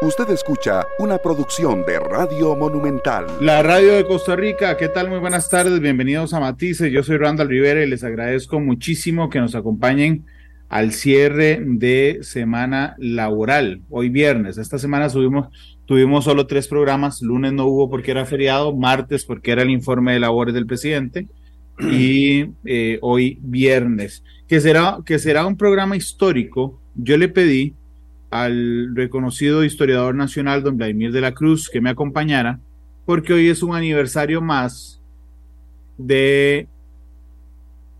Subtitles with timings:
[0.00, 3.26] Usted escucha una producción de Radio Monumental.
[3.40, 5.08] La radio de Costa Rica, ¿qué tal?
[5.08, 6.92] Muy buenas tardes, bienvenidos a Matices.
[6.92, 10.24] Yo soy Randall Rivera y les agradezco muchísimo que nos acompañen
[10.68, 14.56] al cierre de semana laboral, hoy viernes.
[14.56, 15.48] Esta semana subimos,
[15.84, 20.12] tuvimos solo tres programas, lunes no hubo porque era feriado, martes porque era el informe
[20.12, 21.26] de labores del presidente
[21.80, 26.80] y eh, hoy viernes, que será, que será un programa histórico.
[26.94, 27.74] Yo le pedí
[28.30, 32.60] al reconocido historiador nacional, don Vladimir de la Cruz, que me acompañara,
[33.06, 35.00] porque hoy es un aniversario más
[35.96, 36.68] de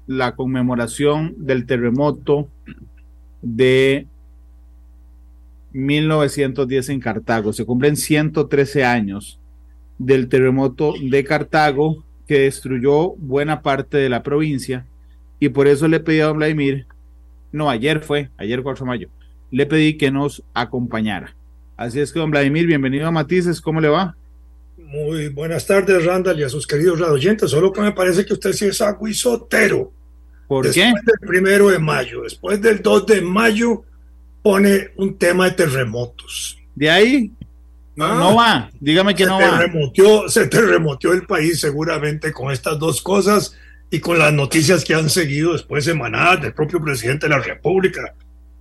[0.06, 2.48] la conmemoración del terremoto
[3.42, 4.06] de
[5.72, 7.52] 1910 en Cartago.
[7.52, 9.38] Se cumplen 113 años
[9.98, 14.86] del terremoto de Cartago que destruyó buena parte de la provincia
[15.40, 16.86] y por eso le pedí a don Vladimir,
[17.52, 19.08] no, ayer fue, ayer 4 de mayo,
[19.50, 21.34] le pedí que nos acompañara.
[21.76, 24.16] Así es que, don Vladimir, bienvenido a Matices, ¿cómo le va?
[24.76, 27.50] Muy buenas tardes, Randall, y a sus queridos radioyentes.
[27.50, 29.92] Solo que me parece que usted sí es aguisotero.
[30.46, 30.92] ¿Por Después qué?
[31.04, 33.82] del primero de mayo, después del 2 de mayo,
[34.42, 36.58] pone un tema de terremotos.
[36.74, 37.30] De ahí,
[37.94, 39.60] no, Ah, no va, dígame que no va.
[40.28, 43.54] se terremoteó el país seguramente con estas dos cosas
[43.90, 48.14] y con las noticias que han seguido después semanadas del propio presidente de la República,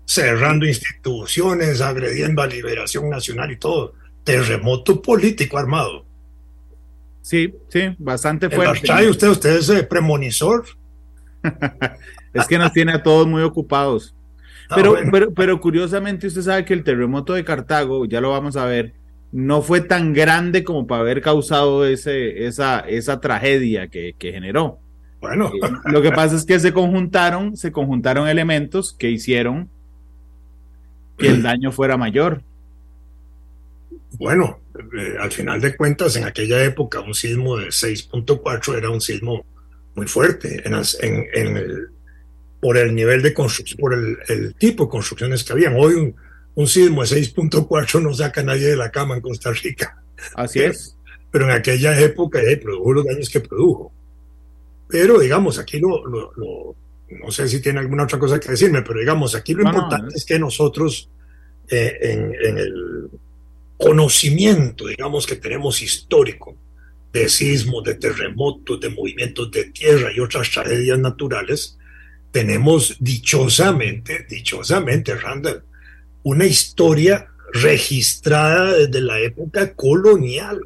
[0.08, 3.94] cerrando instituciones, agrediendo a Liberación Nacional y todo.
[4.23, 6.05] Terremoto político armado.
[7.22, 8.88] Sí, sí, bastante ¿En las fuerte.
[8.88, 9.28] trae usted?
[9.30, 10.66] ¿Usted es eh, premonizor?
[12.33, 14.16] Es que nos tiene a todos muy ocupados.
[14.69, 15.09] Ah, Pero, bueno.
[15.11, 18.94] pero, pero curiosamente usted sabe que el terremoto de Cartago, ya lo vamos a ver,
[19.31, 24.80] no fue tan grande como para haber causado ese, esa, esa tragedia que, que generó.
[25.19, 29.69] Bueno, Eh, Lo que pasa es que se conjuntaron, se conjuntaron elementos que hicieron
[31.18, 32.42] que el daño fuera mayor.
[34.20, 34.60] bueno,
[34.98, 39.46] eh, al final de cuentas, en aquella época un sismo de 6.4 era un sismo
[39.96, 41.88] muy fuerte en, en- en el-
[42.59, 45.75] por el nivel de construcción, por el, el tipo de construcciones que habían.
[45.78, 46.16] Hoy un,
[46.56, 50.02] un sismo de 6.4 no saca a nadie de la cama en Costa Rica,
[50.34, 50.96] Así es.
[51.30, 53.91] pero en aquella época eh, produjo los daños que produjo.
[54.88, 56.75] Pero digamos, aquí lo, lo- lo-
[57.22, 59.78] no sé si tiene alguna otra cosa que decirme, pero digamos, aquí lo No, no,
[59.78, 60.18] importante eh.
[60.18, 61.09] es que nosotros
[61.69, 63.09] eh, en, en el
[63.78, 66.55] conocimiento, digamos, que tenemos histórico
[67.13, 71.78] de sismos, de terremotos, de movimientos de tierra y otras tragedias naturales,
[72.31, 75.63] tenemos dichosamente, dichosamente, Randall,
[76.23, 80.61] una historia registrada desde la época colonial.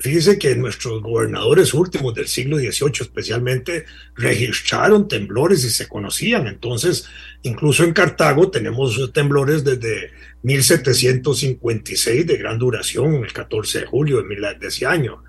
[0.00, 3.84] Fíjese que nuestros gobernadores últimos del siglo XVIII especialmente
[4.14, 6.46] registraron temblores y se conocían.
[6.46, 7.06] Entonces,
[7.42, 10.10] incluso en Cartago tenemos temblores desde
[10.42, 15.22] 1756 de gran duración, el 14 de julio de, ese año.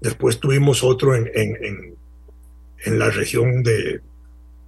[0.00, 1.94] Después tuvimos otro en, en, en,
[2.84, 4.00] en la región de,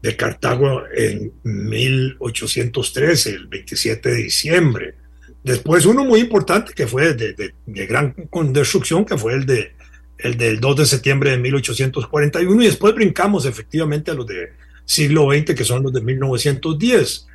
[0.02, 4.94] de Cartago en 1813, el 27 de diciembre.
[5.42, 8.14] Después uno muy importante que fue de, de, de gran
[8.52, 9.72] destrucción, que fue el, de,
[10.18, 14.50] el del 2 de septiembre de 1841, y después brincamos efectivamente a los de
[14.84, 17.26] siglo XX, que son los de 1910.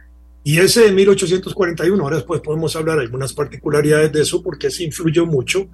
[0.43, 5.25] Y ese de 1841, ahora después podemos hablar algunas particularidades de eso, porque se influyó
[5.25, 5.67] mucho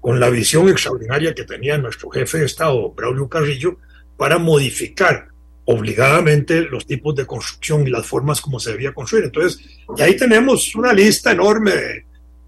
[0.00, 3.78] con la visión extraordinaria que tenía nuestro jefe de Estado, Braulio Carrillo,
[4.16, 5.33] para modificar
[5.66, 9.24] obligadamente los tipos de construcción y las formas como se debía construir.
[9.24, 9.60] Entonces,
[9.96, 11.72] y ahí tenemos una lista enorme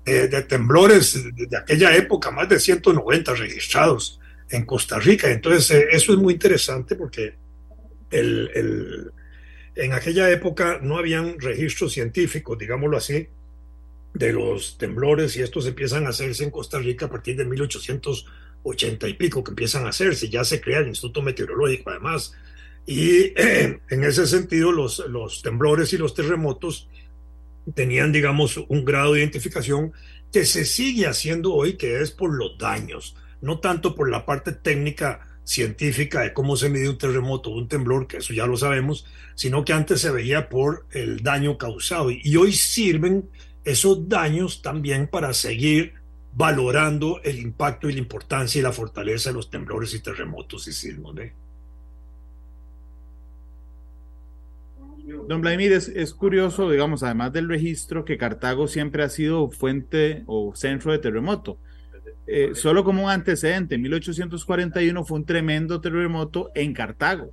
[0.04, 5.30] de, temblores de, aquella época, más de 190 registrados en Costa Rica.
[5.30, 7.34] Entonces, eh, eso es muy interesante porque
[8.10, 9.10] el,
[9.74, 13.28] en aquella época no habían registros científicos, digámoslo así,
[14.14, 19.08] de los temblores y estos empiezan a hacerse en Costa Rica a partir de 1880
[19.08, 20.28] y pico, que empiezan a hacerse.
[20.28, 22.34] Ya se crea el Instituto Meteorológico, además.
[22.86, 26.88] Y en ese sentido, los, los temblores y los terremotos
[27.74, 29.92] tenían, digamos, un grado de identificación
[30.32, 34.52] que se sigue haciendo hoy, que es por los daños, no tanto por la parte
[34.52, 39.06] técnica científica de cómo se mide un terremoto un temblor, que eso ya lo sabemos,
[39.34, 42.10] sino que antes se veía por el daño causado.
[42.10, 43.28] Y hoy sirven
[43.64, 45.94] esos daños también para seguir
[46.34, 50.72] valorando el impacto y la importancia y la fortaleza de los temblores y terremotos y
[50.72, 51.16] sismos.
[51.18, 51.32] ¿eh?
[55.28, 60.22] Don Vladimir, es, es, curioso, digamos, además del registro, que Cartago siempre ha sido fuente
[60.26, 61.58] o centro de terremoto.
[62.26, 67.30] Eh, solo como un antecedente, en 1841 fue un tremendo terremoto en Cartago.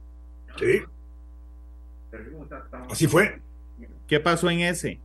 [0.57, 0.81] Sí.
[2.89, 3.39] Así fue.
[4.07, 4.99] ¿Qué pasó en ese?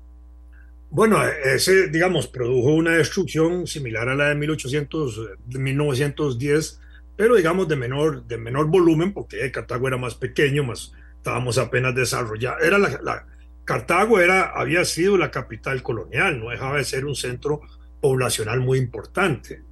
[0.90, 6.80] Bueno, ese, digamos, produjo una destrucción similar a la de 1800, 1910,
[7.16, 11.94] pero digamos de menor, de menor volumen, porque Cartago era más pequeño, más estábamos apenas
[11.94, 12.62] desarrollados.
[12.62, 13.26] Era la,
[13.64, 17.60] Cartago era, había sido la capital colonial, no dejaba de ser un centro
[18.00, 19.62] poblacional muy importante,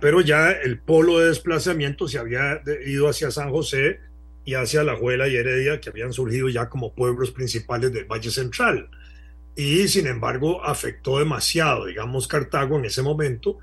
[0.00, 4.00] pero ya el polo de desplazamiento se había ido hacia San José
[4.46, 8.30] y hacia La Juela y Heredia, que habían surgido ya como pueblos principales del Valle
[8.30, 8.88] Central
[9.56, 13.58] y sin embargo afectó demasiado, digamos, Cartago en ese momento.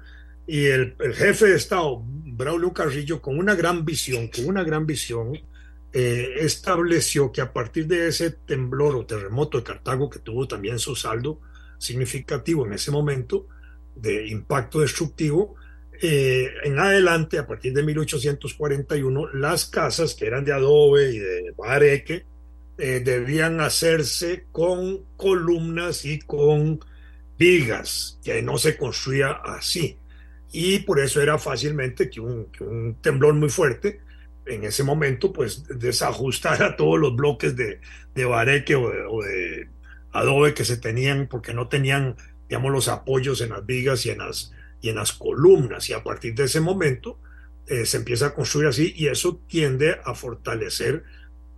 [0.48, 5.40] Y el, jefe de Estado, Braulio Carrillo, con una gran visión, con una gran visión,
[5.94, 10.80] eh, estableció que a partir de ese temblor o terremoto de Cartago, que tuvo también
[10.80, 11.40] su saldo
[11.78, 13.48] significativo en ese momento
[13.96, 15.56] de impacto destructivo,
[16.02, 21.54] eh, en adelante, a partir de 1841, las casas que eran de adobe y de
[21.56, 22.26] bareque,
[22.78, 26.80] eh, debían hacerse con columnas y con
[27.38, 29.98] vigas, que no se construía así.
[30.52, 34.02] Y por eso era fácilmente que un, temblor muy fuerte
[34.46, 37.80] en ese momento pues desajustara todos los bloques de,
[38.14, 38.90] de bareque o
[39.22, 39.70] de,
[40.12, 42.16] adobe que se tenían porque no tenían
[42.48, 45.90] digamos los apoyos en las vigas y en las, y en las columnas.
[45.90, 47.20] Y a partir de ese momento
[47.68, 51.04] eh, se empieza a construir así y eso tiende a fortalecer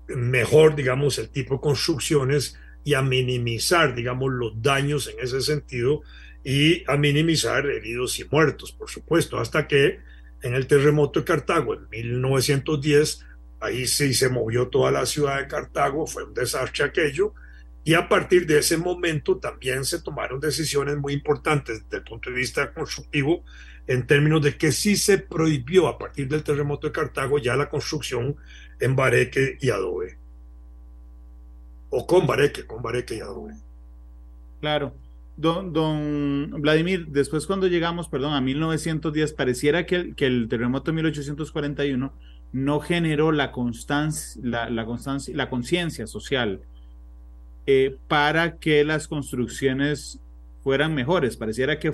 [0.07, 6.01] mejor, digamos, el tipo de construcciones y a minimizar, digamos, los daños en ese sentido
[6.43, 9.99] y a minimizar heridos y muertos, por supuesto, hasta que
[10.45, 13.25] en el terremoto de Cartago en 1910,
[13.59, 17.33] ahí sí se movió toda la ciudad de Cartago, fue un desastre aquello,
[17.83, 22.30] y a partir de ese momento también se tomaron decisiones muy importantes desde el punto
[22.30, 23.44] de vista constructivo,
[23.88, 27.68] en términos de que sí se prohibió a partir del terremoto de Cartago ya la
[27.68, 28.36] construcción
[28.80, 30.19] en bareque y adobe.
[31.89, 33.56] O con bareque, con bareque y adobe.
[34.62, 34.94] Claro.
[35.37, 40.91] Don, don Vladimir, después cuando llegamos, perdón, a 1910, pareciera que el, que el terremoto
[40.91, 42.13] de 1841
[42.53, 44.85] no generó la constancia, la, la
[45.33, 46.61] la conciencia social
[47.67, 50.21] eh, para que las construcciones
[50.63, 51.35] fueran mejores.
[51.35, 51.93] Pareciera que,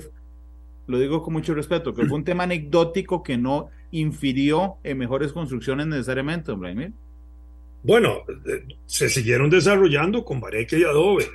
[0.85, 5.33] lo digo con mucho respeto, que fue un tema anecdótico que no infirió en mejores
[5.33, 6.91] construcciones necesariamente, Vladimir?
[7.83, 11.25] Bueno, eh, se siguieron desarrollando con bareque y adobe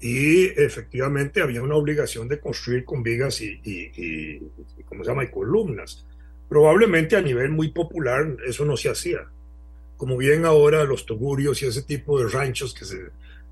[0.00, 4.40] y efectivamente había una obligación de construir con vigas y,
[4.86, 5.24] ¿cómo se llama?
[5.24, 6.06] Y columnas.
[6.48, 9.26] Probablemente a nivel muy popular eso no se hacía.
[9.96, 12.98] Como bien ahora los tugurios y ese tipo de ranchos que se,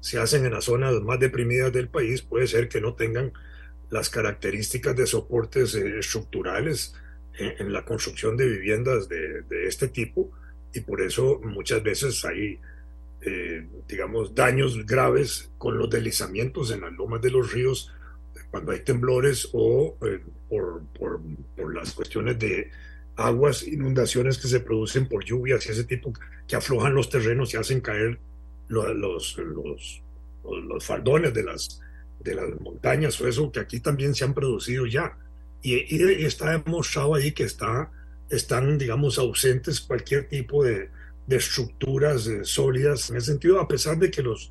[0.01, 3.33] se hacen en las zonas más deprimidas del país, puede ser que no tengan
[3.91, 6.95] las características de soportes eh, estructurales
[7.39, 10.31] en, la construcción de viviendas de, este tipo
[10.75, 12.59] y por eso muchas veces hay,
[13.23, 17.93] eh, digamos, daños graves con los deslizamientos en las lomas de los ríos
[18.51, 21.21] cuando hay temblores o eh, por, por,
[21.57, 22.71] por, las cuestiones de
[23.17, 26.13] aguas, inundaciones que se producen por lluvias y ese tipo
[26.47, 28.19] que aflojan los terrenos y hacen caer
[28.69, 30.03] los, los, los,
[30.45, 31.81] los faldones de las,
[32.21, 35.17] de las montañas o eso que aquí también se han producido ya.
[35.61, 37.91] Y, está demostrado ahí que está,
[38.31, 40.89] están, digamos, ausentes cualquier tipo de,
[41.29, 44.51] de estructuras eh, sólidas en ese sentido, a pesar de que los,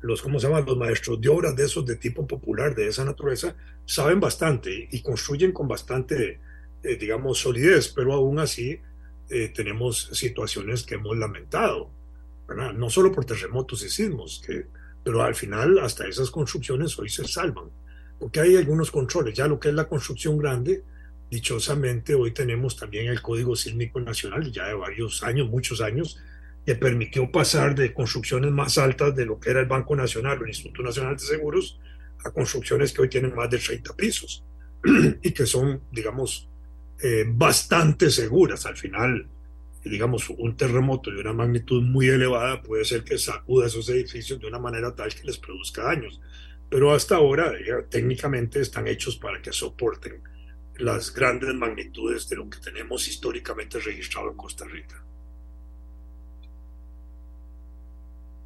[0.00, 0.60] los, ¿cómo se llama?
[0.60, 5.00] Los maestros de obras de esos de tipo popular, de esa naturaleza, saben bastante y
[5.02, 6.38] construyen con bastante,
[6.82, 8.78] eh, digamos, solidez, pero aún así
[9.30, 11.90] eh, tenemos situaciones que hemos lamentado.
[12.76, 14.66] No solo por terremotos y sismos, que,
[15.04, 17.70] pero al final hasta esas construcciones hoy se salvan
[18.18, 19.34] porque hay algunos controles.
[19.34, 20.82] Ya lo que es la construcción grande,
[21.30, 26.18] dichosamente hoy tenemos también el Código Sísmico Nacional, ya de varios años, muchos años,
[26.64, 30.42] que permitió pasar de construcciones más altas de lo que era el Banco Nacional o
[30.42, 31.80] el Instituto Nacional de Seguros
[32.24, 34.44] a construcciones que hoy tienen más de 30 pisos
[35.22, 36.48] y que son, digamos,
[37.02, 38.66] eh, bastante seguras.
[38.66, 39.26] Al final,
[39.84, 44.46] digamos, un terremoto de una magnitud muy elevada puede ser que sacuda esos edificios de
[44.46, 46.20] una manera tal que les produzca daños
[46.70, 47.52] pero hasta ahora
[47.88, 50.22] técnicamente están hechos para que soporten
[50.78, 55.02] las grandes magnitudes de lo que tenemos históricamente registrado en Costa Rica.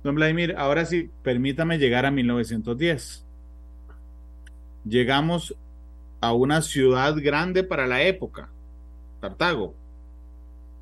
[0.03, 3.25] Don Vladimir, ahora sí, permítame llegar a 1910.
[4.85, 5.55] Llegamos
[6.21, 8.51] a una ciudad grande para la época,
[9.21, 9.75] Cartago,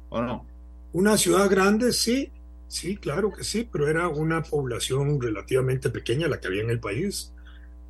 [0.08, 0.46] ¿o no?
[0.92, 2.32] Una ciudad grande, sí,
[2.70, 6.78] Sí, claro que sí, pero era una población relativamente pequeña la que había en el
[6.78, 7.32] país.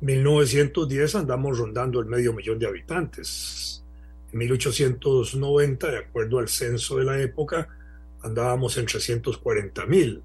[0.01, 3.83] 1910 andamos rondando el medio millón de habitantes.
[4.31, 7.67] En 1890, de acuerdo al censo de la época,
[8.23, 10.23] andábamos en 340 mil.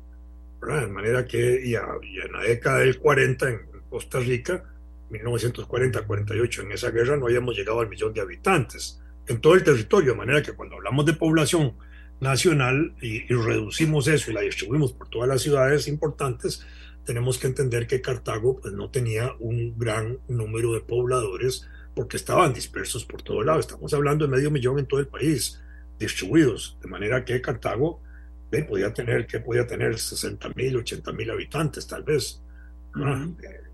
[0.60, 4.64] De manera que, y, en la década del 40 en Costa Rica,
[5.10, 10.12] 1940-48, en esa guerra no habíamos llegado al millón de habitantes en todo el territorio,
[10.12, 11.74] de manera que cuando hablamos de población
[12.20, 16.64] nacional y, reducimos eso y la distribuimos por todas las ciudades importantes,
[17.06, 22.52] tenemos que entender que Cartago pues, no tenía un gran número de pobladores porque estaban
[22.52, 23.60] dispersos por todo lado.
[23.60, 25.62] Estamos hablando de medio millón en todo el país,
[25.98, 28.02] distribuidos, de manera que Cartago
[28.50, 32.42] eh, podía tener, que podía tener 60 mil, 80 mil habitantes tal vez.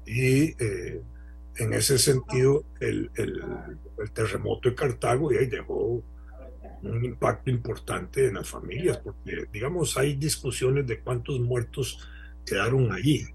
[0.07, 1.03] Y eh,
[1.57, 3.43] en ese sentido, el, el,
[4.13, 6.03] terremoto de Cartago y ahí dejó
[6.83, 11.99] un impacto importante en las familias, porque, digamos, hay discusiones de cuántos muertos
[12.47, 13.27] quedaron allí.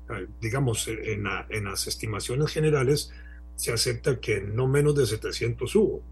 [0.42, 3.12] Digamos, en, en las estimaciones generales
[3.56, 6.04] se acepta que no menos de 700 hubo.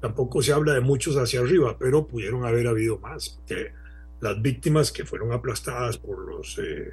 [0.00, 3.72] Tampoco se habla de muchos hacia arriba, pero pudieron haber habido más, que
[4.20, 6.92] las víctimas que fueron aplastadas por los eh,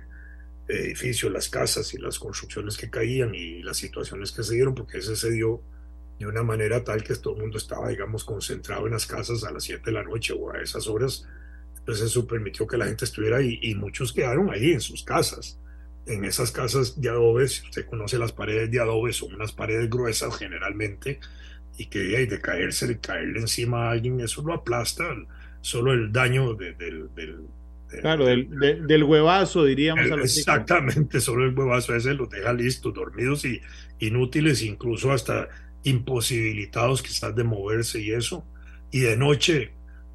[0.68, 5.00] edificios, las casas y las construcciones que caían y las situaciones que se dieron, porque
[5.00, 5.62] ese se dio
[6.20, 9.52] de una manera tal que todo el mundo estaba, digamos, concentrado en las casas a
[9.52, 11.28] las 7 de la noche o a esas horas.
[11.82, 15.60] Entonces eso permitió que la gente estuviera ahí y muchos quedaron ahí en sus casas.
[16.06, 19.90] En esas casas de adobe, si usted conoce las paredes de adobe, son unas paredes
[19.90, 21.20] gruesas generalmente
[21.78, 25.06] y que de caerse, de caerle encima a alguien, eso lo aplasta.
[25.62, 27.10] Solo el daño del
[28.00, 30.10] Claro, del, del, huevazo, diríamos.
[30.10, 33.60] a los exactamente, solo el huevazo ese los deja listos, dormidos y
[34.00, 35.50] inútiles, incluso hasta
[35.84, 38.46] imposibilitados quizás de moverse y eso.
[38.92, 39.72] Y de noche,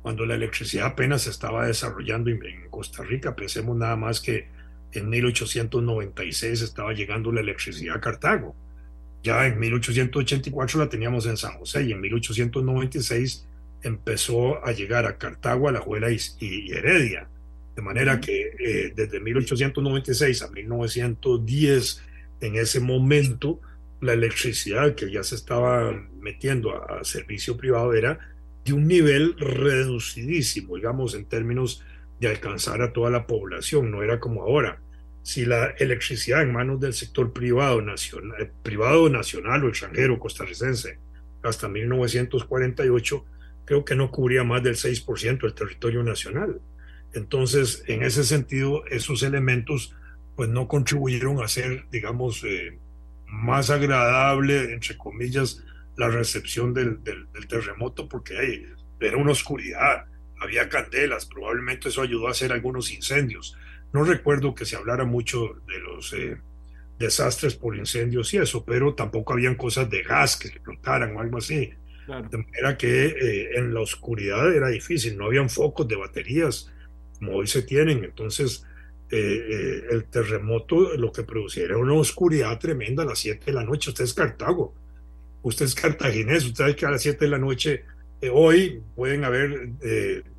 [0.07, 4.47] cuando la electricidad apenas se estaba desarrollando en Costa Rica, pensemos nada más que
[4.93, 8.55] en 1896 estaba llegando la electricidad a Cartago.
[9.25, 13.49] Ya en 1884 la teníamos en San José y en 1896
[13.83, 17.29] empezó a llegar a Cartago, a la Juela y Heredia.
[17.75, 22.03] De manera que eh, desde 1896 a 1910,
[22.43, 23.61] en ese momento,
[24.01, 28.36] la electricidad que ya se estaba metiendo a, servicio privado era
[28.67, 31.85] de un nivel reducidísimo, digamos, en términos
[32.19, 34.81] de alcanzar a toda la población, no era como ahora.
[35.23, 40.99] Si la electricidad en manos del sector privado nacional, eh, privado nacional o extranjero costarricense
[41.45, 43.25] hasta 1948,
[43.65, 46.61] creo que no cubría más del 6% del territorio nacional.
[47.13, 49.95] Entonces, en ese sentido, esos elementos
[50.35, 52.79] pues no contribuyeron a hacer, digamos, eh,
[53.27, 55.65] más agradable, entre comillas,
[55.97, 57.01] la recepción del,
[57.49, 58.67] terremoto, porque hay,
[59.01, 60.05] era una oscuridad,
[60.41, 63.57] había candelas, probablemente eso ayudó a hacer algunos incendios.
[63.93, 66.37] No recuerdo que se hablara mucho de los eh,
[66.99, 71.39] desastres por incendios y eso, pero tampoco habían cosas de gas que explotaran o algo
[71.39, 71.73] así.
[72.07, 76.73] De manera que eh, en la oscuridad era difícil, no habían focos de baterías
[77.19, 78.05] como hoy se tienen.
[78.05, 78.65] Entonces,
[79.11, 83.65] eh, el terremoto lo que producía era una oscuridad tremenda a las 7 de la
[83.65, 83.91] noche.
[83.91, 84.75] Usted es Cartago,
[85.49, 87.85] usted es cartaginés, usted sabe que a las 7 de la noche
[88.21, 89.71] eh, hoy pueden haber,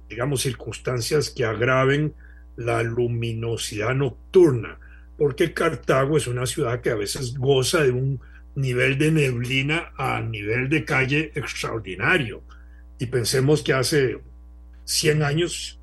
[0.09, 2.13] digamos, circunstancias que agraven
[2.57, 4.79] la luminosidad nocturna,
[5.17, 8.19] porque Cartago es una ciudad que a veces goza de un
[8.55, 12.43] nivel de neblina a nivel de calle extraordinario.
[12.99, 14.19] Y pensemos que hace
[14.85, 15.79] 100 años,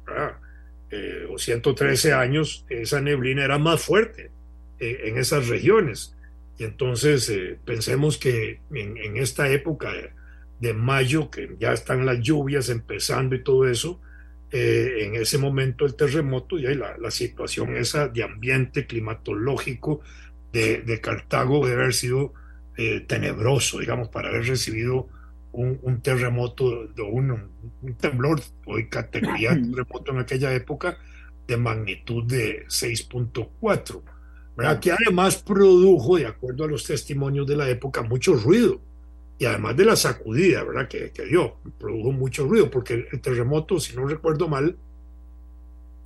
[0.90, 4.32] eh, o 113 años, esa neblina era más fuerte
[4.80, 6.16] eh, en esas regiones.
[6.58, 9.92] Y entonces eh, pensemos que en, esta época
[10.60, 14.00] de, mayo, que ya están las lluvias empezando y todo eso,
[14.50, 20.00] en ese momento el terremoto y la, la situación esa de ambiente climatológico
[20.52, 22.34] de, de Cartago debe haber sido
[23.08, 25.08] tenebroso, digamos, para haber recibido
[25.54, 27.50] un, terremoto, un,
[27.82, 30.98] un temblor, hoy categoría de terremoto en aquella época,
[31.46, 34.02] de magnitud de 6.4,
[34.56, 34.80] ¿verdad?
[34.80, 38.80] Que además produjo, de acuerdo a los testimonios de la época, mucho ruido.
[39.38, 40.88] Y además de la sacudida, ¿verdad?
[40.88, 44.76] Que, que dio, produjo mucho ruido, porque el, terremoto, si no recuerdo mal,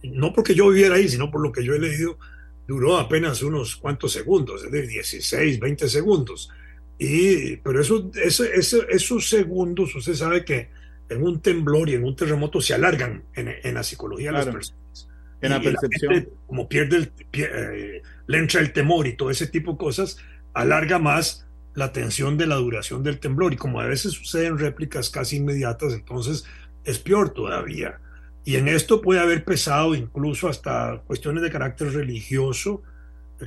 [0.02, 2.18] no porque yo viviera ahí, sino por lo que yo he leído,
[2.66, 6.50] duró apenas unos cuantos segundos, es de 16, 20 segundos.
[6.98, 8.44] Y, pero eso, eso,
[8.88, 10.68] esos segundos, usted sabe que
[11.08, 14.46] en un temblor y en un terremoto se alargan en, en la psicología de las
[14.46, 15.07] personas.
[15.40, 16.28] En la percepción.
[16.46, 20.18] como pierde el, eh, le entra el temor y todo ese tipo de cosas,
[20.52, 23.52] alarga más la tensión de la duración del temblor.
[23.52, 26.44] Y como a veces suceden réplicas casi inmediatas, entonces
[26.84, 28.00] es peor todavía.
[28.44, 32.82] Y en esto puede haber pesado incluso hasta cuestiones de carácter religioso,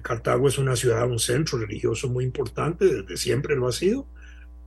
[0.02, 4.08] Cartago es una ciudad, un centro religioso muy importante, desde siempre lo ha sido,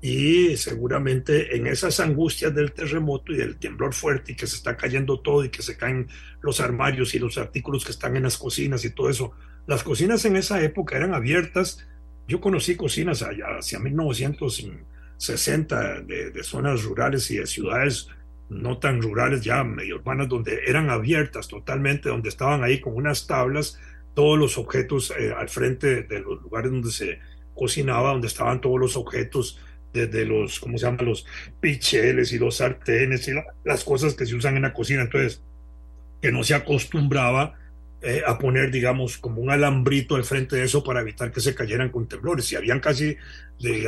[0.07, 4.77] y seguramente en esas angustias del terremoto y del temblor fuerte y que se está
[4.77, 6.09] cayendo todo y que se caen
[6.43, 9.33] los armarios y los artículos que están en las cocinas y todo eso,
[9.67, 11.89] las cocinas en esa época eran abiertas.
[12.29, 18.09] Yo conocí cocinas allá hacia 1960 de, de zonas rurales y de ciudades
[18.51, 23.27] no tan rurales, ya medio urbanas, donde eran abiertas totalmente, donde estaban ahí con unas
[23.27, 23.81] tablas,
[24.13, 27.21] todos los objetos eh, al frente de los lugares donde se
[27.55, 29.59] cocinaba, donde estaban todos los objetos,
[29.95, 31.03] desde los, ¿cómo se llama?
[31.03, 31.25] Los
[31.61, 33.33] picheles y los sartenes y
[33.65, 35.03] las cosas que se usan en la cocina.
[35.03, 35.41] Entonces,
[36.21, 37.55] que no se acostumbraba
[38.03, 41.55] eh, a poner, digamos, como un alambrito al frente de eso para evitar que se
[41.55, 42.51] cayeran con temblores.
[42.53, 43.17] Y habían casi,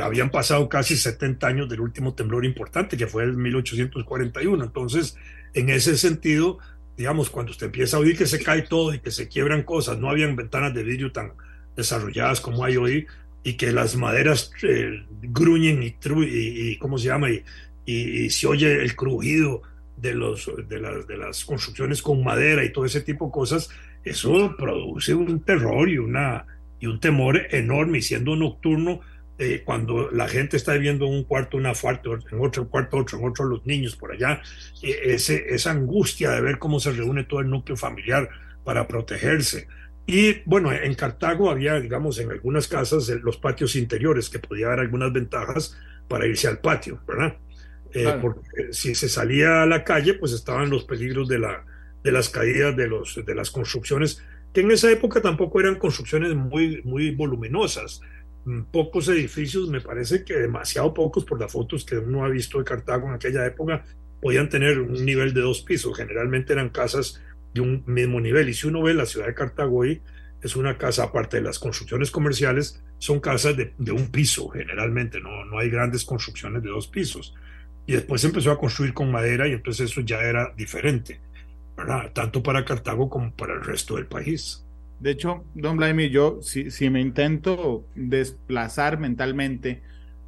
[0.01, 4.63] habían pasado casi 70 años del último temblor importante, que fue el 1841.
[4.63, 5.17] Entonces,
[5.53, 6.57] en ese sentido,
[6.95, 9.99] digamos, cuando usted empieza a oír que se cae todo y que se quiebran cosas,
[9.99, 11.33] no habían ventanas de vidrio tan
[11.75, 13.07] desarrolladas como hay hoy,
[13.47, 17.29] y que las maderas eh, gruñen y, y, ¿cómo se llama?
[17.31, 17.45] Y,
[17.85, 19.61] y, se oye el crujido
[19.95, 23.69] de, los, de, las, de las construcciones con madera y todo ese tipo de cosas,
[24.03, 26.45] eso produce un terror y, una,
[26.81, 27.99] y un temor enorme.
[27.99, 28.99] Y siendo nocturno,
[29.39, 33.17] eh, cuando la gente está viviendo en un cuarto, una falta, en otro cuarto, otro,
[33.17, 34.41] en otro los niños por allá,
[34.83, 38.29] eh, ese, esa angustia de ver cómo se reúne todo el núcleo familiar
[38.65, 39.69] para protegerse.
[40.07, 44.79] Y bueno, en Cartago había, digamos, en algunas casas los patios interiores que podía dar
[44.79, 47.35] algunas ventajas para irse al patio, ¿verdad?
[47.93, 51.65] Eh, porque si se salía a la calle, pues estaban los peligros de, la,
[52.03, 54.23] de las caídas de, los, de las construcciones,
[54.53, 58.01] que en esa época tampoco eran construcciones muy, muy voluminosas.
[58.45, 62.59] Mm, pocos edificios, me parece que demasiado pocos por las fotos que uno ha visto
[62.59, 63.83] de Cartago en aquella época,
[64.21, 65.97] podían tener un nivel de dos pisos.
[65.97, 67.21] Generalmente eran casas
[67.53, 68.49] de un mismo nivel.
[68.49, 70.01] Y si uno ve la ciudad de Cartago hoy,
[70.41, 75.45] es una casa, aparte de las construcciones comerciales, son casas de, un piso generalmente, no,
[75.45, 77.33] no hay grandes construcciones de dos pisos.
[77.85, 81.21] Y después se empezó a construir con madera y entonces eso ya era diferente,
[81.75, 82.11] ¿verdad?
[82.13, 84.63] tanto para Cartago como para el resto del país.
[84.99, 89.83] De hecho, Don Blamey, yo si, si me intento desplazar mentalmente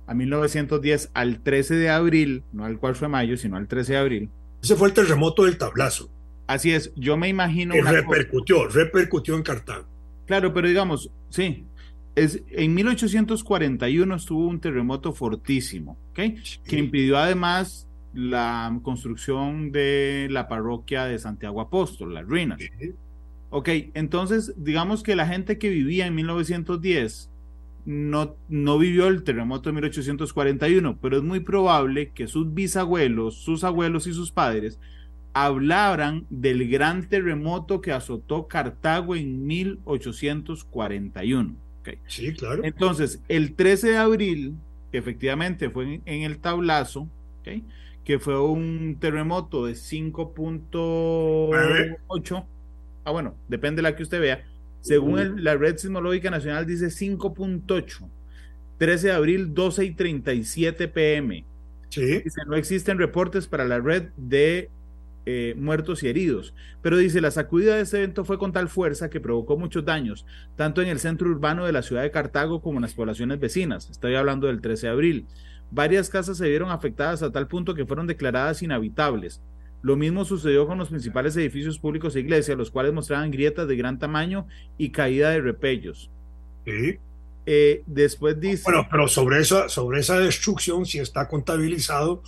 [0.05, 3.97] a 1910 al 13 de abril, no al 4 de mayo, sino al 13 de
[3.97, 4.29] abril.
[4.61, 6.09] Ese fue el terremoto del tablazo.
[6.49, 7.75] Así es, yo me imagino.
[7.75, 9.85] Que repercutió, repercutió en Cartago.
[10.25, 11.67] Claro, pero digamos, sí,
[12.15, 15.95] es, en 1841 estuvo un terremoto fortísimo.
[16.15, 22.59] Que impidió además la construcción de la parroquia de Santiago Apóstol, las ruinas.
[23.51, 27.29] Ok, entonces digamos que la gente que vivía en 1910
[27.85, 33.63] no, no vivió el terremoto de 1841, pero es muy probable que sus bisabuelos, sus
[33.63, 34.79] abuelos y sus padres
[35.33, 41.55] hablaran del gran terremoto que azotó Cartago en 1841.
[42.07, 42.63] Sí, claro.
[42.63, 44.55] Entonces, el 13 de abril,
[44.91, 47.07] que efectivamente fue en, el tablazo,
[48.03, 52.45] que fue un terremoto de 5.8,
[53.05, 54.43] ah, bueno, depende de la que usted vea,
[54.81, 58.09] según la Red Sismológica Nacional dice 5.8.
[58.77, 61.45] 13 de abril, 12 y 37 pm.
[61.89, 62.21] Sí.
[62.21, 64.69] Dice, no existen reportes para la red de
[65.25, 66.53] eh, muertos y heridos.
[66.81, 70.25] Pero dice, la sacudida de este evento fue con tal fuerza que provocó muchos daños,
[70.55, 73.89] tanto en el centro urbano de la ciudad de Cartago como en las poblaciones vecinas.
[73.89, 75.27] Estoy hablando del 13 de abril.
[75.71, 79.41] Varias casas se vieron afectadas a tal punto que fueron declaradas inhabitables.
[79.81, 83.77] Lo mismo sucedió con los principales edificios públicos e iglesias, los cuales mostraban grietas de
[83.77, 86.11] gran tamaño y caída de repellos.
[87.45, 88.63] Eh, después dice.
[88.65, 92.23] Bueno, pero sobre esa, sobre esa destrucción, si está contabilizado,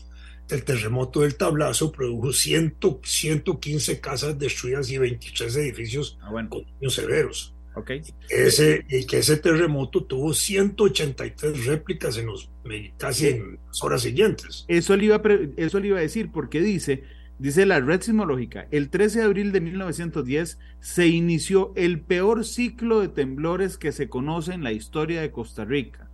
[0.52, 6.94] el terremoto del tablazo produjo 100, 115 casas destruidas y 23 edificios ah, con daños
[6.94, 7.56] severos.
[7.74, 8.02] Okay.
[8.30, 12.50] Ese, y que ese terremoto tuvo 183 réplicas en los
[12.98, 14.66] casi en las horas siguientes.
[14.68, 15.22] Eso le, iba
[15.56, 17.04] eso le iba a decir, porque dice,
[17.40, 23.00] dice la red sismológica, el 13 de abril de 1910 se inició el peor ciclo
[23.00, 26.11] de temblores que se conoce en la historia de Costa Rica.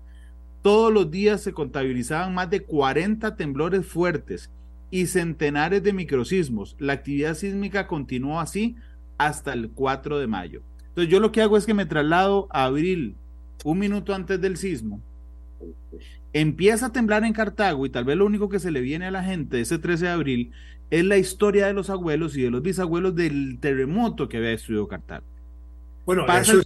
[0.61, 4.51] Todos los días se contabilizaban más de 40 temblores fuertes
[4.91, 6.75] y centenares de microsismos.
[6.79, 8.75] La actividad sísmica continuó así
[9.17, 10.61] hasta el 4 de mayo.
[10.89, 13.15] Entonces yo lo que hago es que me traslado a abril,
[13.63, 15.01] un minuto antes del sismo.
[16.33, 19.11] Empieza a temblar en Cartago y tal vez lo único que se le viene a
[19.11, 20.51] la gente ese 13 de abril
[20.89, 24.87] es la historia de los abuelos y de los bisabuelos del terremoto que había destruido
[24.87, 25.25] Cartago.
[26.05, 26.65] Bueno, eso es...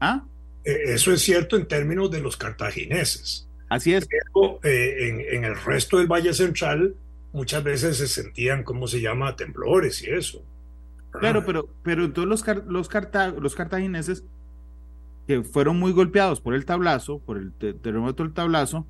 [0.00, 0.24] ¿Ah?
[0.66, 3.48] Eh, eso es cierto en términos de los cartagineses.
[3.68, 4.06] Así es.
[4.06, 6.94] Pero eh, en, el resto del Valle Central
[7.32, 10.42] muchas veces se sentían, ¿cómo se llama?, temblores y eso.
[11.12, 12.90] Claro, pero, pero entonces los, los,
[13.40, 14.24] los cartagineses
[15.26, 18.86] que fueron muy golpeados por el tablazo, por el terremoto del tablazo,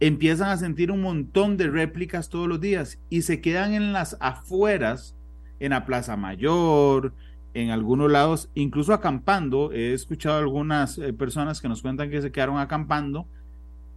[0.00, 4.16] empiezan a sentir un montón de réplicas todos los días y se quedan en las
[4.20, 5.14] afueras,
[5.60, 7.12] en la Plaza Mayor,
[7.54, 9.72] en algunos lados, incluso acampando.
[9.72, 13.26] He escuchado algunas eh, personas que nos cuentan que se quedaron acampando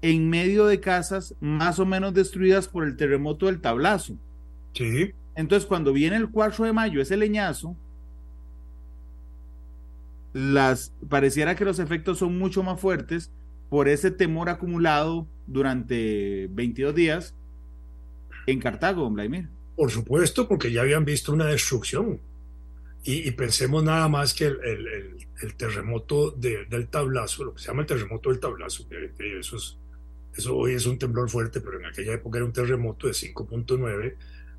[0.01, 4.15] en medio de casas más o menos destruidas por el terremoto del tablazo.
[4.73, 5.11] Sí.
[5.35, 7.75] Entonces, cuando viene el 4 de mayo, ese leñazo,
[10.33, 13.31] las, pareciera que los efectos son mucho más fuertes
[13.69, 17.35] por ese temor acumulado durante 22 días
[18.45, 19.49] en Cartago, Vladimir.
[19.75, 22.19] Por supuesto, porque ya habían visto una destrucción.
[23.03, 28.29] Y, pensemos nada más que el, terremoto del tablazo, lo que se llama el terremoto
[28.29, 28.85] del tablazo,
[29.39, 29.77] eso, es,
[30.35, 34.15] eso hoy es un temblor fuerte, pero en aquella época era un terremoto de 5.9,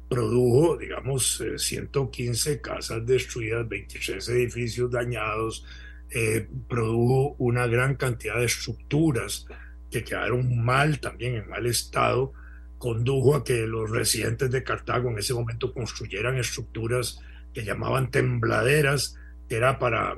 [0.09, 5.67] produjo, digamos, 115 eh, casas destruidas, 23 edificios dañados,
[6.11, 9.47] eh, produjo una gran cantidad de estructuras
[9.91, 12.33] que quedaron mal, también en mal estado,
[12.79, 17.21] condujo a que los residentes de Cartago en ese momento construyeran estructuras
[17.59, 19.17] que llamaban tembladeras,
[19.49, 20.17] era para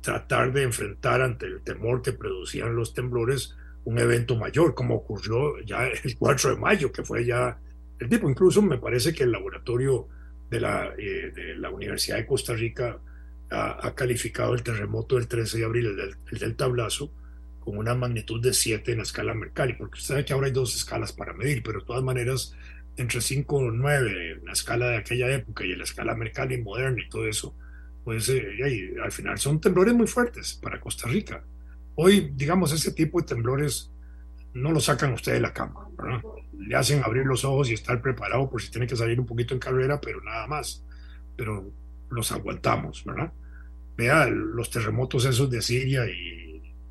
[0.00, 5.60] tratar de enfrentar ante el temor que producían los temblores un evento mayor, como ocurrió
[5.60, 7.56] ya el 4 de mayo, que fue ya
[8.00, 8.28] el tipo.
[8.28, 10.08] Incluso me parece que el laboratorio
[10.50, 12.98] de la, eh, de la Universidad de Costa Rica
[13.50, 17.12] ha, calificado el terremoto del 13 de abril, el del, el del tablazo,
[17.60, 20.52] con una magnitud de 7 en la escala Mercalli, porque usted sabe que ahora hay
[20.52, 22.56] dos escalas para medir, pero de todas maneras,
[22.96, 27.02] entre 5 o 9 en la escala de aquella época y la escala Mercalli moderna
[27.02, 27.54] y todo eso,
[28.04, 31.44] pues eh, al final son temblores muy fuertes para Costa Rica.
[31.94, 33.90] Hoy, digamos, ese tipo de temblores
[34.54, 36.22] no lo sacan ustedes de la cama, ¿verdad?
[36.58, 39.54] Le hacen abrir los ojos y estar preparado por si tiene que salir un poquito
[39.54, 40.84] en carrera, pero nada más.
[41.36, 41.70] Pero
[42.10, 43.32] los aguantamos, ¿verdad?
[43.96, 46.40] Vea los terremotos esos de Siria y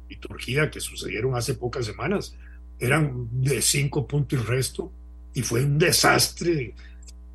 [0.09, 2.35] y Turquía que sucedieron hace pocas semanas
[2.79, 4.91] eran de cinco puntos y resto
[5.33, 6.75] y fue un desastre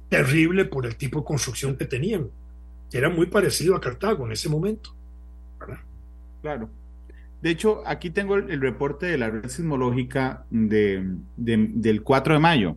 [0.08, 2.28] terrible por el tipo de construcción que tenían,
[2.90, 4.94] que era muy parecido a Cartago en ese momento.
[6.42, 6.68] Claro.
[7.40, 12.76] De hecho, aquí tengo el, reporte de la red sismológica de, del 4 de mayo.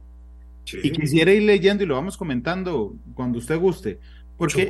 [0.84, 4.00] Y quisiera ir leyendo y lo vamos comentando cuando usted guste,
[4.38, 4.70] porque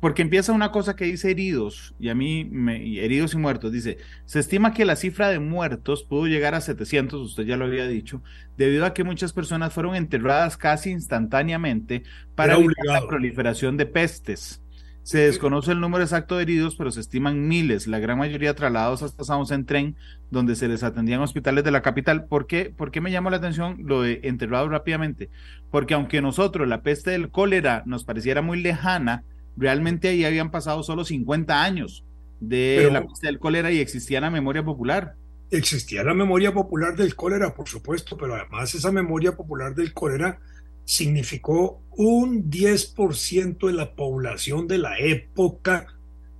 [0.00, 3.98] porque empieza una cosa que dice heridos, y a mí, me, heridos y muertos, dice,
[4.26, 7.86] se estima que la cifra de muertos pudo llegar a 700, usted ya lo había
[7.86, 8.22] dicho,
[8.56, 12.02] debido a que muchas personas fueron enterradas casi instantáneamente
[12.34, 14.62] para evitar la proliferación de pestes.
[15.08, 19.02] Se desconoce el número exacto de heridos, pero se estiman miles, la gran mayoría trasladados
[19.02, 19.96] hasta San en tren,
[20.30, 22.26] donde se les atendían hospitales de la capital.
[22.26, 22.74] ¿Por qué?
[22.76, 25.30] ¿Por qué me llamó la atención lo de enterrados rápidamente?
[25.70, 29.24] Porque aunque nosotros la peste del cólera nos pareciera muy lejana,
[29.58, 32.04] realmente ahí habían pasado solo 50 años
[32.40, 35.14] de la peste del cólera y existía la memoria popular.
[35.50, 40.38] Existía la memoria popular del cólera, por supuesto, pero además esa memoria popular del cólera
[40.84, 45.86] significó un 10% de la población de la época,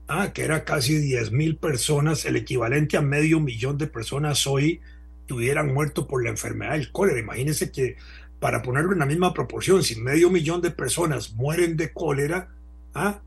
[0.07, 4.81] ah, que era casi 10 mil personas, el equivalente a medio millón de personas hoy
[5.27, 7.19] que hubieran muerto por la enfermedad del cólera.
[7.19, 7.97] Imagínense que,
[8.41, 12.49] para ponerlo en la misma proporción, si medio millón de personas mueren de cólera,
[12.95, 13.23] ¿Ah?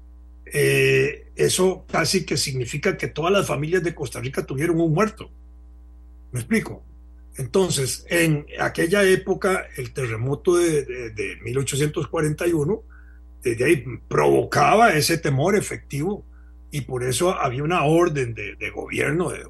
[0.46, 5.32] Eh, eso casi que significa que todas las familias de Costa Rica tuvieron un muerto.
[6.32, 6.84] ¿Me explico?
[7.38, 12.84] Entonces, en aquella época, el terremoto de, 1841,
[13.42, 16.26] desde ahí provocaba ese temor efectivo
[16.70, 19.46] y por eso había una orden de, gobierno, de,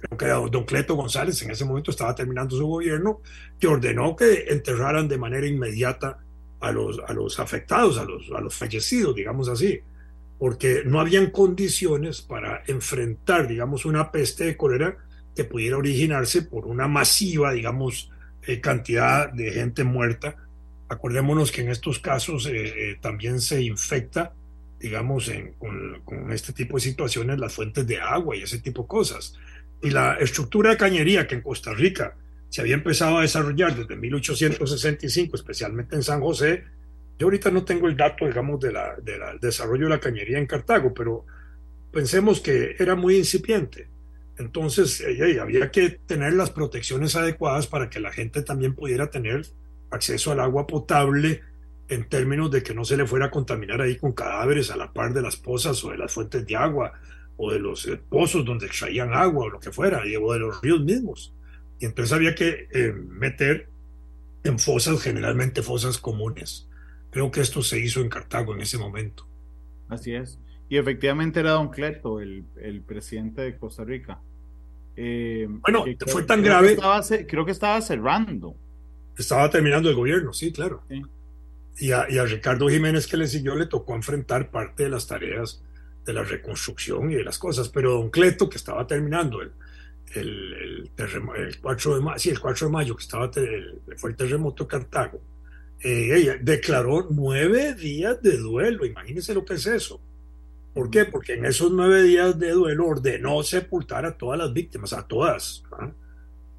[0.00, 3.20] creo que don Cleto González en ese momento estaba terminando su gobierno,
[3.58, 6.18] que ordenó que enterraran de manera inmediata
[6.60, 9.80] a los, a los afectados, a los, a los fallecidos, digamos así,
[10.38, 14.96] porque no habían condiciones para enfrentar, digamos, una peste de cólera
[15.34, 18.10] que pudiera originarse por una masiva, digamos,
[18.46, 20.36] eh, cantidad de gente muerta.
[20.88, 24.32] Acordémonos que en estos casos eh, eh, también se infecta,
[24.78, 28.88] digamos, con, con, este tipo de situaciones las fuentes de agua y ese tipo de
[28.88, 29.34] cosas.
[29.82, 32.16] Y la estructura de cañería que en Costa Rica
[32.50, 36.64] se había empezado a desarrollar desde 1865, especialmente en San José.
[37.18, 38.76] Yo ahorita no tengo el dato, digamos, del
[39.40, 41.24] desarrollo de la cañería en Cartago, pero
[41.92, 43.88] pensemos que era muy incipiente.
[44.36, 45.04] Entonces,
[45.40, 49.46] había que tener las protecciones adecuadas para que la gente también pudiera tener
[49.90, 51.42] acceso al agua potable
[51.88, 54.92] en términos de que no se le fuera a contaminar ahí con cadáveres a la
[54.92, 56.92] par de las pozas o de las fuentes de agua
[57.36, 60.60] o de los eh, pozos donde extraían agua o lo que fuera, o de los
[60.60, 61.34] ríos mismos.
[61.80, 63.68] Y entonces había que eh, meter
[64.44, 66.68] en fosas, generalmente fosas comunes.
[67.10, 69.26] Creo que esto se hizo en Cartago en ese momento.
[69.88, 70.38] Así es.
[70.68, 74.20] Y efectivamente era Don Cleto, el, el presidente de Costa Rica.
[74.94, 76.76] Eh, bueno, fue tan grave.
[77.26, 78.54] creo que estaba cerrando.
[79.16, 80.82] Estaba terminando el gobierno, sí, claro.
[81.78, 85.06] Y, a, y, a, Ricardo Jiménez que le siguió le tocó enfrentar parte de las
[85.06, 85.62] tareas
[86.04, 87.68] de la reconstrucción y de las cosas.
[87.70, 89.52] Pero don Cleto, que estaba terminando el,
[90.14, 93.30] el, el, 4 de mayo, sí, el 4 de mayo, que estaba
[93.96, 95.20] fue el terremoto Cartago,
[95.82, 98.84] eh, ella declaró nueve días de duelo.
[98.84, 100.00] Imagínense lo que es eso.
[100.74, 101.06] ¿Por qué?
[101.06, 105.64] Porque en esos nueve días de duelo ordenó sepultar a todas las víctimas, a todas.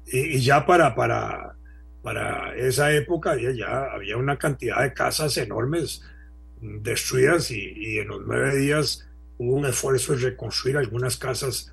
[0.06, 1.54] Y, ya para, para,
[2.02, 6.02] para esa época ya, ya, había una cantidad de casas enormes
[6.60, 11.72] destruidas y, y, en los nueve días hubo un esfuerzo de reconstruir algunas casas,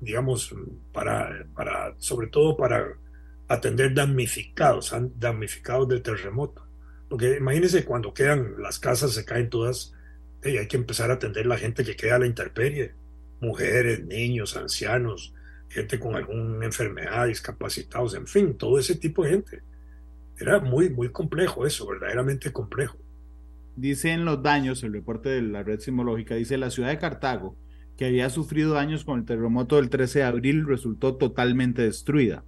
[0.00, 0.54] digamos,
[0.92, 2.96] para, para sobre todo para
[3.48, 6.66] atender damnificados, damnificados del terremoto.
[7.08, 9.92] Porque imagínense cuando quedan, las casas se caen todas,
[10.44, 12.94] y hay que empezar a atender la gente que queda a la intemperie,
[13.40, 15.34] mujeres, niños, ancianos,
[15.68, 19.62] gente con alguna enfermedad, discapacitados, en fin, todo ese tipo de gente.
[20.38, 22.96] Era muy, muy complejo eso, verdaderamente complejo.
[23.76, 27.56] Dice en los daños, el reporte de la red sismológica, dice la ciudad de Cartago,
[28.00, 32.44] que había sufrido daños con el terremoto del 13 de abril, resultó totalmente destruida.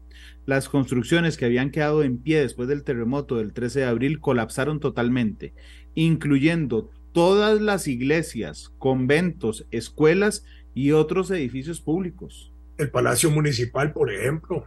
[0.47, 4.81] Las construcciones que habían quedado en pie después del terremoto del 13 de abril colapsaron
[4.81, 5.53] totalmente,
[5.95, 12.51] incluyendo todas las iglesias, conventos, escuelas y otros edificios públicos.
[12.79, 14.65] El Palacio Municipal, por ejemplo,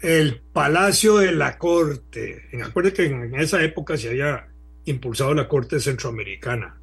[0.00, 2.48] el Palacio de la Corte.
[2.64, 4.48] Acuérdense que en esa época se había
[4.86, 6.80] impulsado la Corte Centroamericana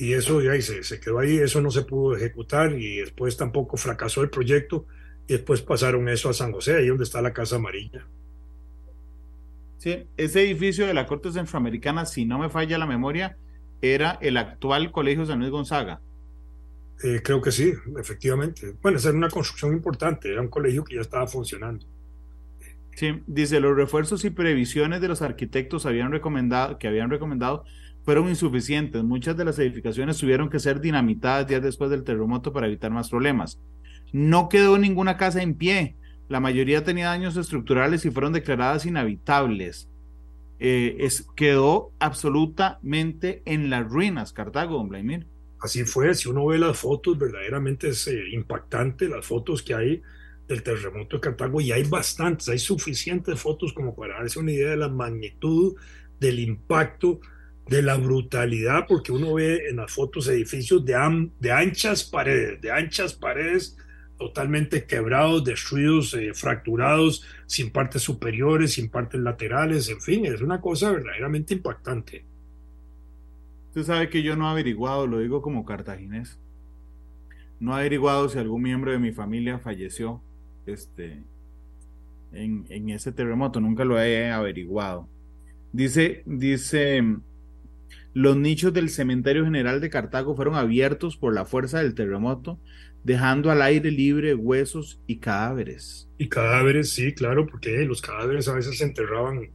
[0.00, 3.76] y eso ya se, se quedó ahí, eso no se pudo ejecutar y después tampoco
[3.76, 4.86] fracasó el proyecto
[5.28, 8.06] y después pasaron eso a San José, ahí donde está la Casa Amarilla.
[9.76, 13.36] Sí, ese edificio de la Corte Centroamericana, si no me falla la memoria,
[13.82, 16.00] era el actual Colegio San Luis Gonzaga.
[17.04, 18.74] Eh, creo que sí, efectivamente.
[18.80, 21.84] Bueno, esa era una construcción importante, era un colegio que ya estaba funcionando.
[22.94, 27.64] Sí, dice, los refuerzos y previsiones de los arquitectos habían recomendado, que habían recomendado
[28.10, 29.04] fueron insuficientes.
[29.04, 33.08] Muchas de las edificaciones tuvieron que ser dinamitadas días después del terremoto para evitar más
[33.08, 33.60] problemas.
[34.12, 35.94] No quedó ninguna casa en pie.
[36.28, 39.88] La mayoría tenía daños estructurales y fueron declaradas inhabitables.
[40.58, 45.28] Eh, es, quedó absolutamente en las ruinas Cartago, don Vladimir.
[45.60, 50.02] Así fue, si uno ve las fotos, verdaderamente es eh, impactante las fotos que hay
[50.48, 54.70] del terremoto de Cartago y hay bastantes, hay suficientes fotos como para darse una idea
[54.70, 55.76] de la magnitud,
[56.18, 57.20] del impacto,
[57.70, 62.72] de la brutalidad, porque uno ve en las fotos edificios de, de anchas paredes, de
[62.72, 63.78] anchas paredes
[64.18, 70.60] totalmente quebrados, destruidos, eh, fracturados, sin partes superiores, sin partes laterales, en fin, es una
[70.60, 72.24] cosa verdaderamente impactante.
[73.68, 76.40] Usted sabe que yo no he averiguado, lo digo como cartaginés,
[77.60, 80.20] no he averiguado si algún miembro de mi familia falleció
[80.66, 81.22] este,
[82.32, 85.06] en, en ese terremoto, nunca lo he averiguado.
[85.72, 87.00] Dice, dice,
[88.12, 92.58] los nichos del cementerio general de Cartago fueron abiertos por la fuerza del terremoto
[93.04, 96.08] dejando al aire libre huesos y cadáveres.
[96.18, 99.50] Y cadáveres, sí, claro, porque los cadáveres a veces se enterraban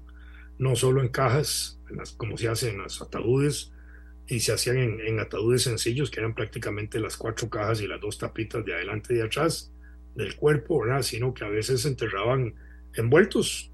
[0.58, 1.80] no solo en cajas,
[2.18, 3.72] como se hace en los ataúdes,
[4.28, 8.18] y se hacían en, ataúdes sencillos, que eran prácticamente las cuatro cajas y las dos
[8.18, 9.72] tapitas de adelante y de atrás
[10.16, 12.56] del cuerpo, sino que a veces se enterraban
[12.96, 13.72] envueltos,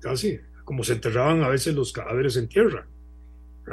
[0.00, 2.86] casi, como se enterraban a veces los cadáveres en tierra,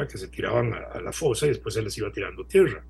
[0.09, 2.83] que se tiraban a la fosa y después se les iba tirando tierra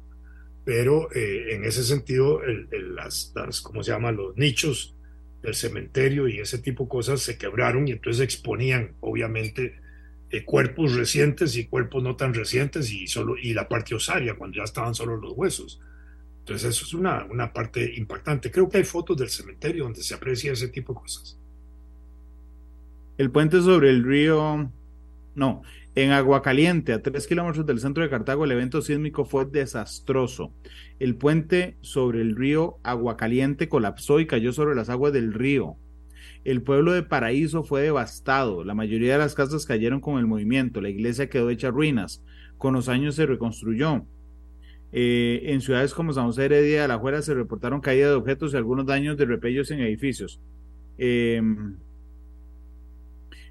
[0.65, 4.11] pero eh, en ese sentido, las, las, ¿cómo se llama?
[4.11, 4.95] Los nichos
[5.41, 9.75] del cementerio y ese tipo de cosas se quebraron y entonces exponían, obviamente,
[10.29, 14.57] eh, cuerpos recientes y cuerpos no tan recientes y, solo, y la parte osaria, cuando
[14.57, 15.81] ya estaban solo los huesos.
[16.39, 18.49] Entonces eso es una, una parte impactante.
[18.49, 21.37] Creo que hay fotos del cementerio donde se aprecia ese tipo de cosas.
[23.17, 24.69] El puente sobre el río,
[25.35, 25.61] no,
[25.95, 30.51] en Aguacaliente, a tres kilómetros del centro de Cartago, el evento sísmico fue desastroso.
[30.99, 35.75] El puente sobre el río Aguacaliente colapsó y cayó sobre las aguas del río.
[36.43, 38.63] El pueblo de Paraíso fue devastado.
[38.63, 40.81] La mayoría de las casas cayeron con el movimiento.
[40.81, 42.23] La iglesia quedó hecha ruinas.
[42.57, 44.05] Con los años se reconstruyó.
[44.91, 48.53] Eh, en ciudades como San José Heredia de la Juera se reportaron caídas de objetos
[48.53, 50.41] y algunos daños de repellos en edificios.
[50.97, 51.41] Eh,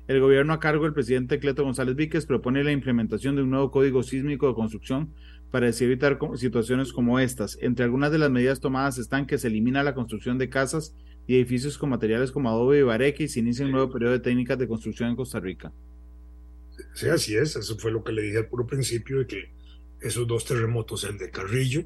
[0.09, 3.71] el gobierno a cargo del presidente Cleto González Víquez propone la implementación de un nuevo
[3.71, 5.13] código sísmico de construcción
[5.51, 7.59] para evitar situaciones como estas.
[7.61, 10.95] Entre algunas de las medidas tomadas están que se elimina la construcción de casas
[11.27, 14.21] y edificios con materiales como adobe y bareque y se inicia un nuevo periodo de
[14.21, 15.73] técnicas de construcción en Costa Rica.
[16.95, 17.55] Sí, así es.
[17.55, 19.51] Eso fue lo que le dije al puro principio de que
[20.01, 21.85] esos dos terremotos, el de Carrillo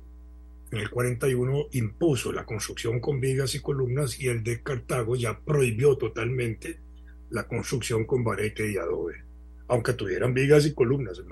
[0.70, 5.38] en el 41 impuso la construcción con vigas y columnas y el de Cartago ya
[5.40, 6.80] prohibió totalmente
[7.30, 9.24] la construcción con barete y adobe,
[9.68, 11.22] aunque tuvieran vigas y columnas,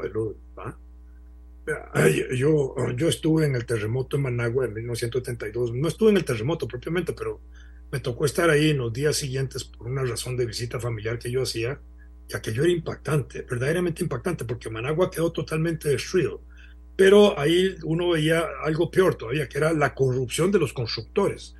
[2.37, 5.72] Yo, yo estuve en el terremoto en Managua en 1972.
[5.72, 7.40] No estuve en el terremoto propiamente, pero
[7.90, 11.30] me tocó estar ahí en los días siguientes por una razón de visita familiar que
[11.30, 11.80] yo hacía,
[12.28, 16.42] y aquello era impactante, verdaderamente impactante, porque Managua quedó totalmente destruido.
[16.96, 21.54] Pero ahí uno veía algo peor todavía, que era la corrupción de los constructores.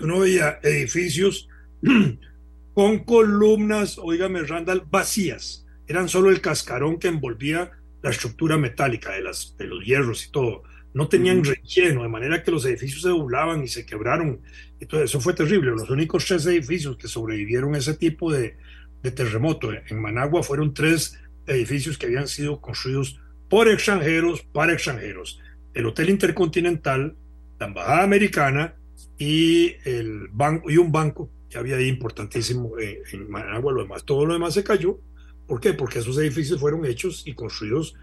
[0.00, 1.48] Uno veía edificios
[2.74, 5.66] con columnas, oígame Randall, vacías.
[5.86, 7.70] Eran solo el cascarón que envolvía
[8.02, 10.62] la estructura metálica de, las, de los hierros y todo.
[10.94, 14.40] No tenían relleno, de manera que los edificios se doblaban y se quebraron.
[14.80, 15.70] Y todo eso fue terrible.
[15.70, 18.56] Los únicos tres edificios que sobrevivieron a ese tipo de,
[19.02, 25.40] de terremoto en Managua fueron tres edificios que habían sido construidos por extranjeros, para extranjeros.
[25.74, 27.16] El Hotel Intercontinental,
[27.58, 28.74] la Embajada Americana
[29.18, 33.72] y, el banco, y un banco que había ahí importantísimo en, Managua.
[33.72, 34.98] Lo demás, todo lo demás se cayó.
[35.46, 35.74] ¿Por qué?
[35.74, 37.94] Porque esos edificios fueron hechos y construidos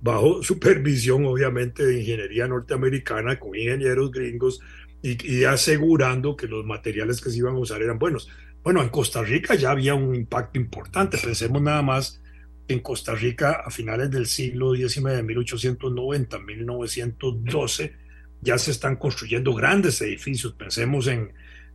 [0.00, 4.60] bajo supervisión, obviamente, de ingeniería norteamericana, con ingenieros gringos
[5.02, 8.28] y, y, asegurando que los materiales que se iban a usar eran buenos.
[8.62, 11.18] Bueno, en Costa Rica ya había un impacto importante.
[11.18, 12.22] Pensemos nada más
[12.68, 17.92] en Costa Rica a finales del siglo XIX, de 1890, 1912,
[18.40, 20.52] ya se están construyendo grandes edificios.
[20.52, 21.32] Pensemos en,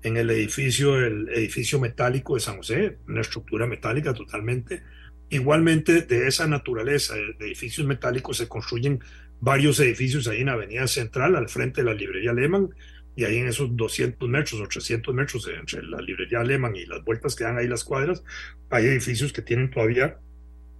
[0.07, 4.81] en el edificio, el edificio metálico de San José, una estructura metálica totalmente.
[5.29, 8.99] Igualmente, de esa naturaleza de edificios metálicos se construyen
[9.39, 12.69] varios edificios ahí en Avenida Central, al frente de la librería Lehman,
[13.15, 17.03] y ahí en esos 200 metros o 300 metros entre la librería Lehman y las
[17.03, 18.23] vueltas que dan ahí las cuadras,
[18.69, 20.19] hay edificios que tienen todavía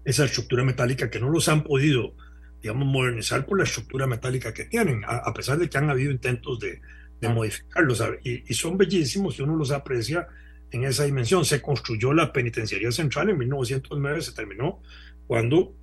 [0.06, 2.16] esa estructura metálica que no los han podido,
[2.62, 6.60] digamos, modernizar por la estructura metálica que tienen, a, pesar de que han habido intentos
[6.60, 6.80] de,
[7.20, 8.04] de modificarlos.
[8.24, 10.28] Y, y, son bellísimos y uno los aprecia
[10.72, 11.46] en esa dimensión.
[11.46, 14.82] Se construyó la Penitenciaría Central en 1909, se terminó
[15.28, 15.76] cuando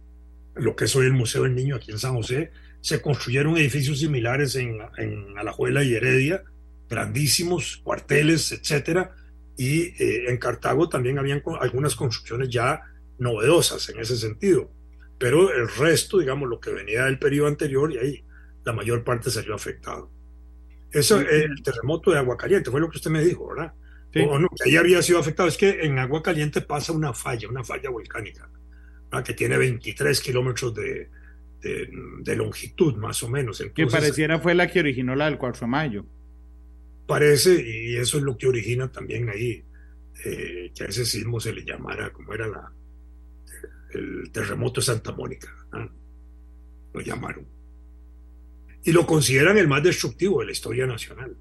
[0.55, 3.99] lo que es hoy el Museo del Niño aquí en San José, se construyeron edificios
[3.99, 6.43] similares en, en Alajuela y Heredia,
[6.89, 9.15] grandísimos, cuarteles, etcétera,
[9.57, 12.81] y eh, en Cartago también habían algunas construcciones ya
[13.19, 14.71] novedosas en ese sentido.
[15.19, 18.25] Pero el resto, digamos, lo que venía del periodo anterior, y ahí
[18.65, 20.11] la mayor parte salió afectado.
[20.95, 23.73] Eso, el terremoto de Agua Caliente, fue lo que usted me dijo, ¿verdad?
[24.29, 25.49] O, no, que ahí había sido afectado.
[25.49, 28.49] Es que en Agua Caliente pasa una falla, una falla volcánica,
[29.25, 31.09] que tiene 23 kilómetros de,
[31.61, 33.63] de, longitud, más o menos.
[33.75, 36.07] que pareciera fue la que originó la del 4 de mayo.
[37.07, 39.65] Parece, y eso es lo que origina también ahí,
[40.25, 42.73] eh, que a ese sismo se le llamara, como era la,
[43.93, 45.49] el terremoto de Santa Mónica,
[46.93, 47.54] lo llamaron.
[48.85, 51.37] Y lo consideran el más destructivo de la historia nacional.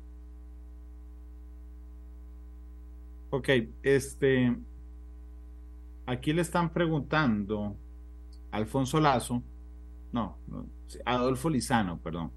[3.30, 3.50] Ok,
[3.82, 4.56] este,
[6.06, 7.76] aquí le están preguntando
[8.52, 9.44] Alfonso Lazo,
[10.12, 10.38] no,
[11.06, 12.32] Adolfo Lizano, perdón.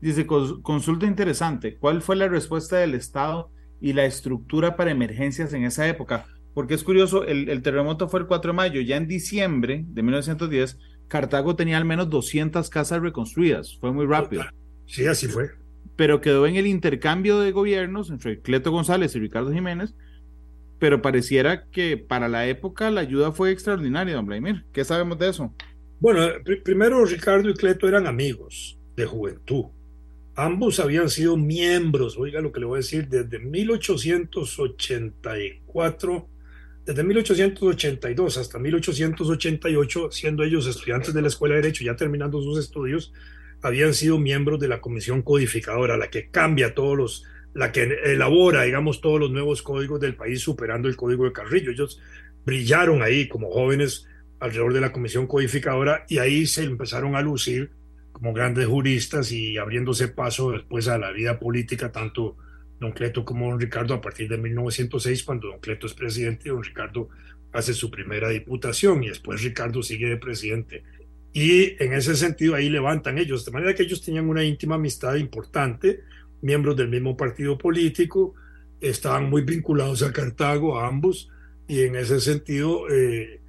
[0.00, 3.50] Dice, consulta interesante, ¿cuál fue la respuesta del Estado
[3.80, 6.26] y la estructura para emergencias en esa época?
[6.58, 10.76] porque es curioso, el, terremoto fue el 4 de mayo, ya en diciembre de 1910,
[11.08, 14.44] Cartago tenía al menos 200 casas reconstruidas, fue muy rápido.
[14.86, 15.50] Sí, así fue.
[15.96, 19.94] Pero quedó en el intercambio de gobiernos entre Cleto González y Ricardo Jiménez,
[20.78, 24.64] pero pareciera que para la época la ayuda fue extraordinaria, don Vladimir.
[24.72, 25.52] ¿Qué sabemos de eso?
[25.98, 26.28] Bueno,
[26.62, 29.64] primero Ricardo y Cleto eran amigos de juventud.
[30.36, 36.28] Ambos habían sido miembros, oiga lo que le voy a decir, desde 1884
[36.88, 42.58] desde 1882 hasta 1888, siendo ellos estudiantes de la Escuela de Derecho, ya terminando sus
[42.58, 43.12] estudios,
[43.60, 48.62] habían sido miembros de la Comisión Codificadora, la que cambia todos los, la que elabora,
[48.62, 51.72] digamos, todos los nuevos códigos del país, superando el Código de Carrillo.
[51.72, 52.00] Ellos
[52.46, 54.06] brillaron ahí como jóvenes
[54.40, 57.70] alrededor de la Comisión Codificadora y ahí se empezaron a lucir
[58.12, 62.38] como grandes juristas y abriéndose paso después a la vida política, tanto
[62.80, 66.62] don Cleto como don Ricardo a partir de 1906, cuando don Cleto es presidente, don
[66.62, 67.08] Ricardo
[67.52, 70.84] hace su primera diputación y después Ricardo sigue de presidente.
[71.32, 75.16] Y en ese sentido ahí levantan ellos, de manera que ellos tenían una íntima amistad
[75.16, 76.00] importante,
[76.40, 78.34] miembros del mismo partido político,
[78.80, 81.30] estaban muy vinculados a Cartago, a ambos,
[81.66, 83.40] y en ese sentido, eh,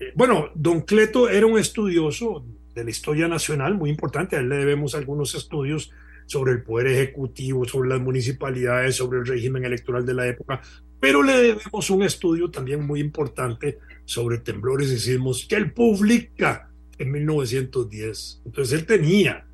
[0.00, 4.48] eh, bueno, don Cleto era un estudioso de la historia nacional muy importante, a él
[4.48, 5.90] le debemos algunos estudios
[6.28, 10.60] sobre el poder ejecutivo, sobre las municipalidades, sobre el régimen electoral de la época,
[11.00, 16.70] pero le debemos un estudio también muy importante sobre temblores y sismos que él publica
[16.98, 18.42] en 1910.
[18.44, 19.46] Entonces él tenía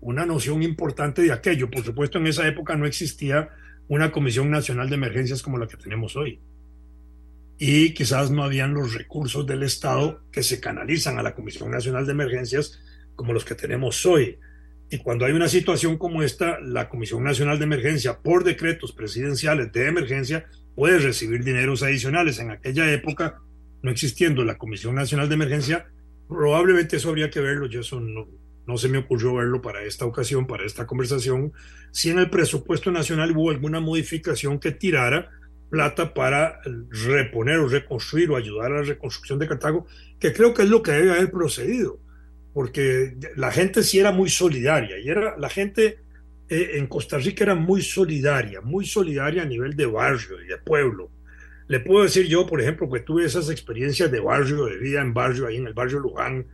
[0.00, 1.70] una noción importante de aquello.
[1.70, 3.50] Por supuesto, en esa época no existía
[3.88, 6.40] una Comisión Nacional de Emergencias como la que tenemos hoy.
[7.58, 12.06] Y quizás no habían los recursos del Estado que se canalizan a la Comisión Nacional
[12.06, 12.80] de Emergencias
[13.16, 14.38] como los que tenemos hoy.
[14.92, 19.72] Y cuando hay una situación como esta, la Comisión Nacional de Emergencia, por decretos presidenciales
[19.72, 22.38] de emergencia, puede recibir dineros adicionales.
[22.40, 23.40] En aquella época,
[23.80, 25.86] no existiendo la Comisión Nacional de Emergencia,
[26.28, 27.64] probablemente eso habría que verlo.
[27.68, 28.28] Yo eso no,
[28.66, 31.54] no se me ocurrió verlo para esta ocasión, para esta conversación.
[31.90, 35.30] Si en el presupuesto nacional hubo alguna modificación que tirara
[35.70, 39.86] plata para reponer o reconstruir o ayudar a la reconstrucción de Cartago,
[40.20, 42.01] que creo que es lo que debe haber procedido
[42.52, 45.98] porque la gente sí era muy solidaria y era la gente
[46.48, 50.58] eh, en Costa Rica era muy solidaria, muy solidaria a nivel de barrio y de
[50.58, 51.10] pueblo.
[51.68, 55.14] Le puedo decir yo, por ejemplo, que tuve esas experiencias de barrio, de vida en
[55.14, 56.46] barrio, ahí en el barrio Luján,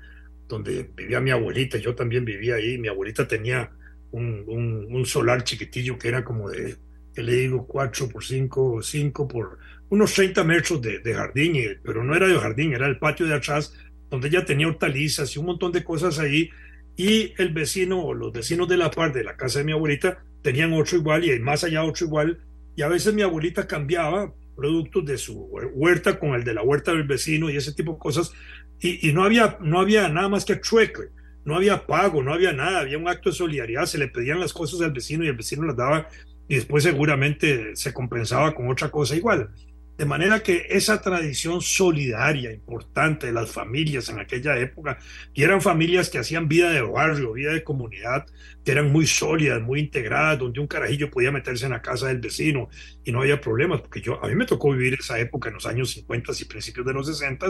[0.47, 3.73] donde vivía mi abuelita, yo también vivía ahí, mi abuelita tenía
[4.13, 6.77] un, solar chiquitillo que era como de,
[7.15, 12.05] que le digo, 4 por 5, 5 por unos 30 metros de, de jardín, pero
[12.05, 13.75] no era de jardín, era el patio de atrás
[14.11, 16.51] donde ella tenía hortalizas y un montón de cosas ahí,
[16.97, 20.19] y el vecino o los vecinos de la parte de la casa de mi abuelita
[20.43, 22.41] tenían otro igual y más allá otro igual,
[22.75, 25.35] y a veces mi abuelita cambiaba productos de su
[25.75, 28.33] huerta con el de la huerta del vecino y ese tipo de cosas,
[28.81, 31.09] y, no, había, no había nada más que trueque,
[31.45, 34.53] no había pago, no había nada, había un acto de solidaridad, se le pedían las
[34.53, 36.09] cosas al vecino y el vecino las daba
[36.49, 39.51] y después seguramente se compensaba con otra cosa igual.
[39.99, 44.97] De manera que esa tradición solidaria importante de las familias en aquella época,
[45.35, 48.25] y eran familias que hacían vida de barrio, vida de comunidad,
[48.65, 52.21] que eran muy sólidas, muy integradas, donde un carajillo podía meterse en la casa del
[52.21, 52.69] vecino
[53.05, 55.67] y no había problemas, porque yo, a mí me tocó vivir esa época en los
[55.67, 57.49] años 50 y principios de los 60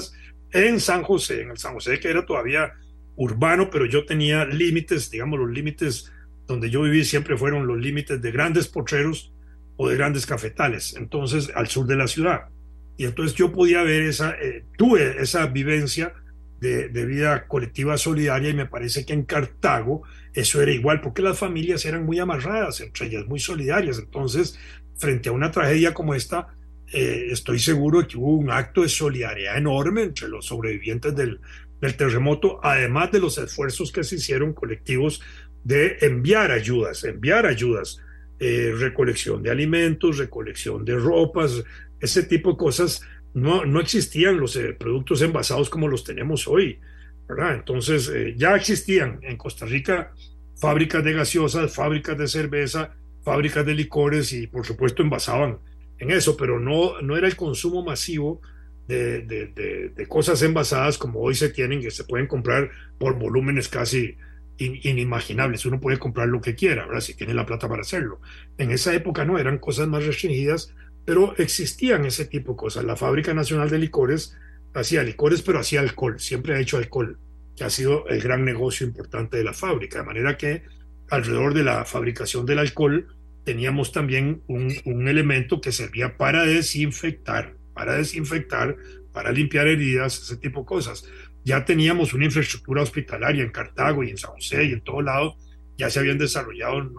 [0.52, 2.72] en San José, en el San José que era todavía
[3.16, 6.10] urbano, pero yo tenía límites, digamos, los límites
[6.46, 9.34] donde yo viví siempre fueron los límites de grandes potreros
[9.78, 12.48] o de grandes cafetales, entonces al sur de la ciudad.
[12.96, 16.12] Y entonces yo podía ver esa, eh, tuve esa vivencia
[16.60, 20.02] de, vida colectiva solidaria y me parece que en Cartago
[20.34, 24.00] eso era igual, porque las familias eran muy amarradas, entre ellas muy solidarias.
[24.00, 24.58] Entonces,
[24.96, 26.48] frente a una tragedia como esta,
[26.92, 31.38] eh, estoy seguro que hubo un acto de solidaridad enorme entre los sobrevivientes del
[31.96, 35.22] terremoto, además de los esfuerzos que se hicieron colectivos
[35.62, 38.00] de enviar ayudas, enviar ayudas
[38.40, 41.64] eh, recolección de alimentos, recolección de ropas,
[42.00, 43.02] ese tipo de cosas.
[43.34, 46.78] No, no existían los eh, productos envasados como los tenemos hoy,
[47.28, 47.56] ¿verdad?
[47.56, 50.12] Entonces, eh, ya existían en Costa Rica
[50.56, 55.58] fábricas de gaseosas, fábricas de cerveza, fábricas de licores y, por supuesto, envasaban
[55.98, 58.40] en eso, pero no, no era el consumo masivo
[58.86, 63.68] de, de, de cosas envasadas como hoy se tienen, que se pueden comprar por volúmenes
[63.68, 64.16] casi
[64.58, 65.64] inimaginables.
[65.66, 67.00] Uno puede comprar lo que quiera, ¿verdad?
[67.00, 68.20] Si tiene la plata para hacerlo.
[68.58, 72.84] En esa época no, eran cosas más restringidas, pero existían ese tipo de cosas.
[72.84, 74.36] La Fábrica Nacional de Licores
[74.74, 77.18] hacía licores, pero hacía alcohol, siempre ha hecho alcohol,
[77.56, 79.98] que ha sido el gran negocio importante de la fábrica.
[79.98, 80.62] De manera que
[81.10, 83.08] alrededor de la fabricación del alcohol
[83.44, 88.76] teníamos también un, un elemento que servía para desinfectar, para desinfectar,
[89.12, 91.08] para limpiar heridas, ese tipo de cosas
[91.48, 95.34] ya teníamos una infraestructura hospitalaria en Cartago y en San José y en todo lado,
[95.78, 96.90] ya se habían desarrollado,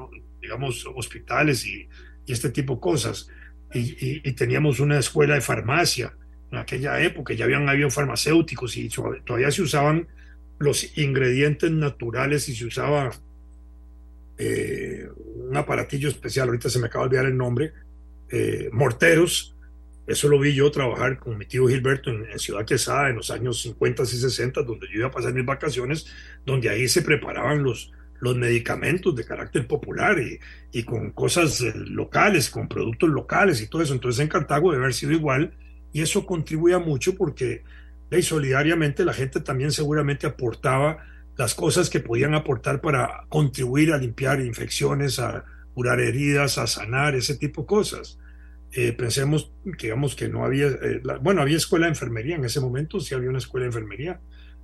[0.41, 1.87] digamos, hospitales y,
[2.25, 3.27] este tipo de cosas.
[3.73, 6.13] Y, teníamos una escuela de farmacia
[6.51, 10.07] en aquella época, ya habían habido farmacéuticos y todavía se usaban
[10.57, 13.11] los ingredientes naturales y se usaba
[14.39, 15.07] eh,
[15.47, 17.71] un aparatillo especial, ahorita se me acaba de olvidar el nombre,
[18.29, 19.55] eh, morteros
[20.09, 23.61] eso lo vi yo trabajar con mi tío Gilberto en, Ciudad Quesada en los años
[23.61, 26.07] 50 y 60, donde yo iba a pasar mis vacaciones,
[26.45, 30.39] donde ahí se preparaban los, los medicamentos de carácter popular y,
[30.71, 33.93] y con cosas eh, locales, con productos locales y todo eso.
[33.93, 35.53] Entonces en Cartago debe haber sido igual
[35.93, 37.63] y eso contribuía mucho porque
[38.17, 41.05] y solidariamente la gente también seguramente aportaba
[41.37, 47.15] las cosas que podían aportar para contribuir a limpiar infecciones, a curar heridas, a sanar,
[47.15, 48.17] ese tipo de cosas.
[48.71, 52.99] Eh, pensemos, digamos que no había, eh, bueno, había escuela de enfermería en ese momento,
[52.99, 54.21] sí había una escuela de enfermería.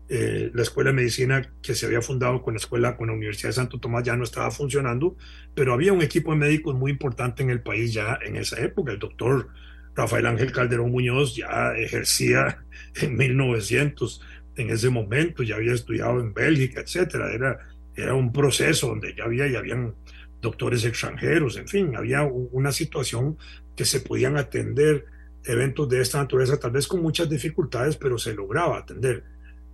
[0.07, 3.49] Eh, la escuela de medicina que se había fundado con la escuela, con la Universidad
[3.49, 5.17] de Santo Tomás ya no estaba funcionando,
[5.55, 8.91] pero había un equipo de médicos muy importante en el país ya en esa época.
[8.91, 9.49] El doctor
[9.95, 12.63] Rafael Ángel Calderón Muñoz ya ejercía
[13.01, 14.21] en 1900,
[14.57, 17.33] en ese momento, ya había estudiado en Bélgica, etcétera.
[17.33, 17.57] Era,
[17.95, 19.95] era un proceso donde ya había, ya habían
[20.39, 23.37] doctores extranjeros, en fin, había una situación
[23.75, 25.05] que se podían atender
[25.43, 29.23] eventos de esta naturaleza, tal vez con muchas dificultades, pero se lograba atender.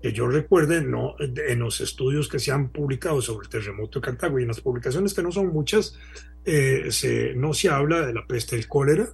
[0.02, 4.06] Que yo recuerde, no, en los estudios que se han publicado sobre el terremoto de
[4.06, 5.98] Cartago y en las publicaciones que no son muchas,
[6.44, 9.10] eh, se, no se habla de la peste del cólera,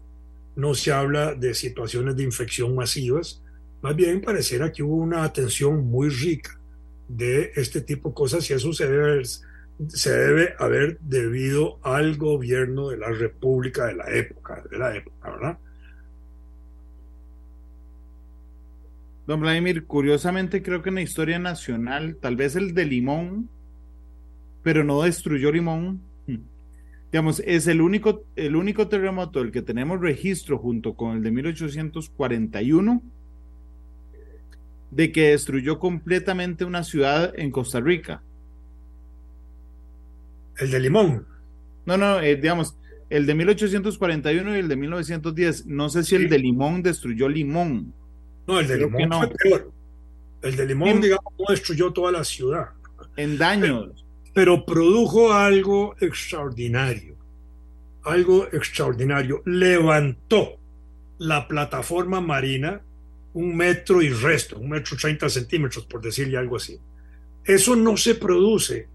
[0.56, 3.44] no se habla de situaciones de infección masivas,
[3.82, 6.60] más bien pareciera que hubo una atención muy rica
[7.08, 9.22] de este tipo de cosas y eso se debe,
[9.90, 15.32] se debe haber debido al gobierno de la República de la época, de la época,
[15.32, 15.58] ¿verdad?
[19.28, 23.50] Don Vladimir, curiosamente creo que en la historia nacional, tal vez el de Limón,
[24.64, 26.02] pero no destruyó Limón,
[27.12, 31.32] digamos, es el único, el único terremoto del que tenemos registro junto con el de
[31.32, 33.02] 1841
[34.92, 38.24] de que destruyó completamente una ciudad en Costa Rica.
[40.60, 41.26] El de Limón.
[41.86, 42.76] No, no, eh, digamos,
[43.10, 45.66] el de 1841 y el de 1910.
[45.68, 47.94] No sé si el de Limón destruyó Limón.
[48.48, 49.72] No, el de Limón fue peor.
[50.42, 52.70] El de Limón, digamos, no destruyó toda la ciudad.
[53.16, 54.06] En daños.
[54.34, 57.16] Pero, produjo algo extraordinario.
[58.04, 59.42] Algo extraordinario.
[59.46, 60.58] Levantó
[61.18, 62.82] la plataforma marina
[63.34, 66.80] un metro y resto, un metro treinta centímetros, por decirle algo así.
[67.46, 68.88] Eso no se produce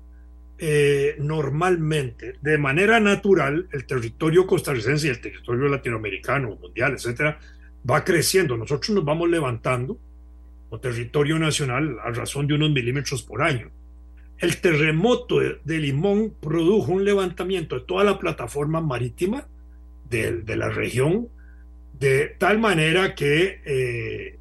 [0.64, 2.36] eh, normalmente.
[2.40, 7.40] De manera natural, el territorio costarricense y el territorio latinoamericano, mundial, etcétera,
[7.90, 8.56] va creciendo.
[8.56, 9.98] Nosotros nos vamos levantando
[10.70, 13.72] o territorio nacional a razón de unos milímetros por año.
[14.38, 19.48] El terremoto de, Limón produjo un levantamiento de toda la plataforma marítima
[20.08, 21.28] de, de la región
[21.98, 24.38] de tal manera que, eh,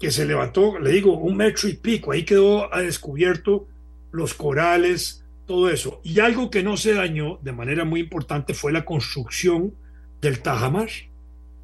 [0.00, 3.68] que se levantó, le digo, un metro y pico, ahí quedó a descubierto
[4.14, 6.00] los corales, todo eso.
[6.02, 9.74] Y algo que no se dañó de manera muy importante fue la construcción
[10.20, 10.88] del Tajamar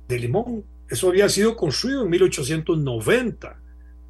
[0.08, 0.64] de Limón.
[0.88, 3.60] Eso había sido construido en 1890.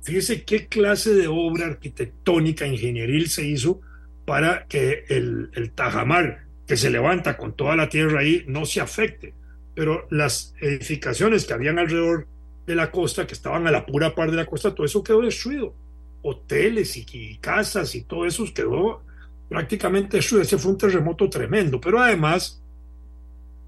[0.03, 3.80] Fíjese qué clase de obra arquitectónica, ingenieril se hizo
[4.24, 8.80] para que el, el Tajamar, que se levanta con toda la tierra ahí, no se
[8.80, 9.34] afecte
[9.80, 12.26] pero las edificaciones que habían alrededor
[12.66, 15.22] de la costa, que estaban a la pura par de la costa, todo eso quedó
[15.22, 15.74] destruido.
[16.23, 19.03] Hoteles y, casas y todo eso quedó
[19.49, 20.43] prácticamente destruido.
[20.43, 22.62] Ese fue un terremoto tremendo, pero además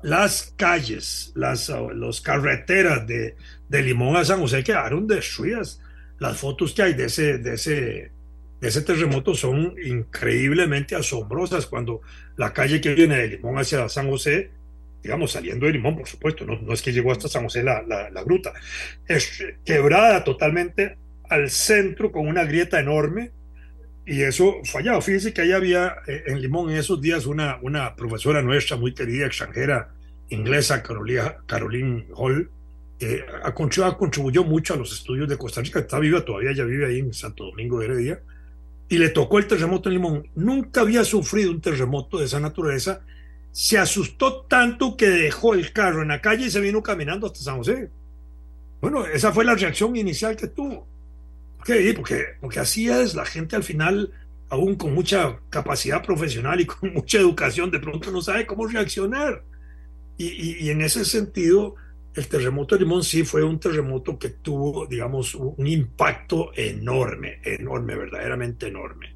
[0.02, 3.36] las calles, las los carreteras de,
[3.68, 5.80] de Limón a San José quedaron destruidas.
[6.18, 8.12] Las fotos que hay de ese, de ese,
[8.60, 11.66] de ese terremoto son increíblemente asombrosas.
[11.66, 12.00] Cuando
[12.36, 14.50] la calle que viene de Limón hacia San José
[15.02, 17.82] digamos, saliendo de Limón, por supuesto, no, no es que llegó hasta San José la,
[17.82, 18.52] la, gruta,
[19.06, 20.96] es quebrada totalmente
[21.32, 23.30] al centro con una grieta enorme
[24.04, 25.00] y eso fallado.
[25.00, 28.94] Fíjense que ahí había eh, en Limón en esos días una, una profesora nuestra muy
[28.94, 29.92] querida, extranjera,
[30.28, 32.50] inglesa, Carolina, Caroline Hall,
[33.54, 37.00] contribuyó, contribuyó mucho a los estudios de Costa Rica, está viva todavía, ya vive ahí
[37.00, 38.20] en Santo Domingo de Heredia,
[38.88, 40.28] y le tocó el terremoto en Limón.
[40.34, 43.02] Nunca había sufrido un terremoto de esa naturaleza
[43.52, 47.40] se asustó tanto que dejó el carro en la calle y se vino caminando hasta
[47.40, 47.90] San José.
[48.80, 50.86] Bueno, esa fue la reacción inicial que tuvo.
[51.64, 51.94] ¿Por qué?
[51.94, 54.10] Porque, porque así es, la gente al final,
[54.48, 59.44] aún con mucha capacidad profesional y con mucha educación, de pronto no sabe cómo reaccionar.
[60.18, 61.76] Y, y, en ese sentido,
[62.14, 67.96] el terremoto de Limón sí fue un terremoto que tuvo, digamos, un impacto enorme, enorme,
[67.96, 69.14] verdaderamente enorme.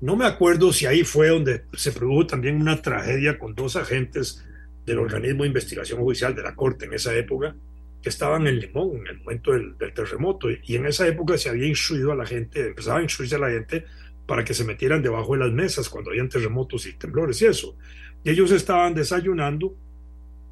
[0.00, 4.44] No me acuerdo si ahí fue donde se produjo también una tragedia con dos agentes
[4.84, 7.54] del organismo de investigación judicial de la Corte en esa época,
[8.02, 10.48] que estaban en Limón en el momento del, terremoto.
[10.50, 13.50] Y en esa época se había instruido a la gente, empezaba a instruirse a la
[13.50, 13.84] gente
[14.26, 17.76] para que se metieran debajo de las mesas cuando habían terremotos y temblores y eso.
[18.24, 19.76] Y ellos estaban desayunando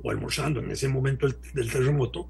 [0.03, 2.29] o almorzando en ese momento del, terremoto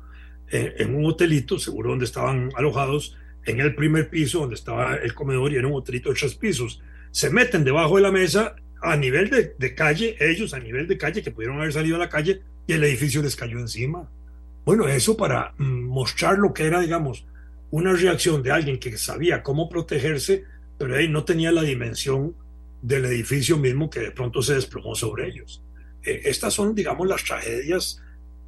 [0.51, 5.15] eh, en un hotelito, seguro donde estaban alojados, en el primer piso donde estaba el
[5.15, 6.83] comedor y era un hotelito de tres pisos
[7.17, 11.23] se meten debajo de la mesa a nivel de, calle, ellos a nivel de calle,
[11.23, 14.07] que pudieron haber salido a la calle y el edificio les cayó encima.
[14.67, 17.25] Bueno, eso para mm, mostrar lo que era, digamos,
[17.71, 20.43] una reacción de alguien que sabía cómo protegerse,
[20.77, 22.35] pero ahí no tenía la dimensión
[22.83, 25.63] del edificio mismo que de pronto se desplomó sobre ellos.
[26.03, 28.03] E, estas son, digamos, las tragedias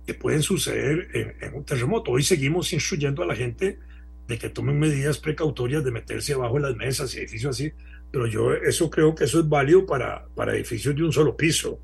[0.04, 1.08] que pueden suceder
[1.40, 2.10] en, un terremoto.
[2.10, 3.78] Hoy seguimos instruyendo a la gente
[4.26, 7.72] de que tomen medidas precautorias de meterse abajo de las mesas y edificios así,
[8.10, 11.78] pero yo eso creo que eso es válido para, para edificios de un solo piso,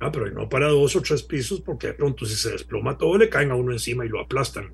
[0.00, 0.10] ¿ah?
[0.12, 3.28] pero no para dos o tres pisos, porque de pronto si se desploma todo le
[3.28, 4.72] caen a uno encima y lo aplastan.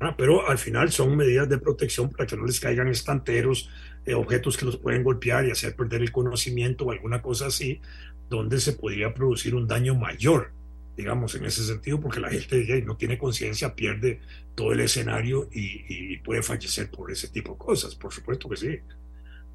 [0.00, 0.14] ¿ah?
[0.16, 3.70] Pero al final son medidas de protección para que no les caigan estanteros,
[4.06, 7.80] eh, objetos que los pueden golpear y hacer perder el conocimiento o alguna cosa así,
[8.28, 10.52] donde se podría producir un daño mayor,
[10.96, 14.20] digamos, en ese sentido, porque la gente no tiene conciencia, pierde
[14.54, 18.56] todo el escenario y, y puede fallecer por ese tipo de cosas, por supuesto que
[18.56, 18.78] sí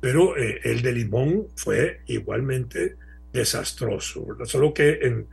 [0.06, 2.96] pero eh, el de Limón fue igualmente
[3.36, 5.28] desastroso, solo que en,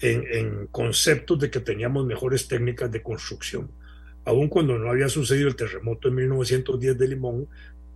[0.00, 3.70] en, conceptos de que teníamos mejores técnicas de construcción.
[4.24, 7.48] Aun cuando no había sucedido el terremoto en 1910 de Limón,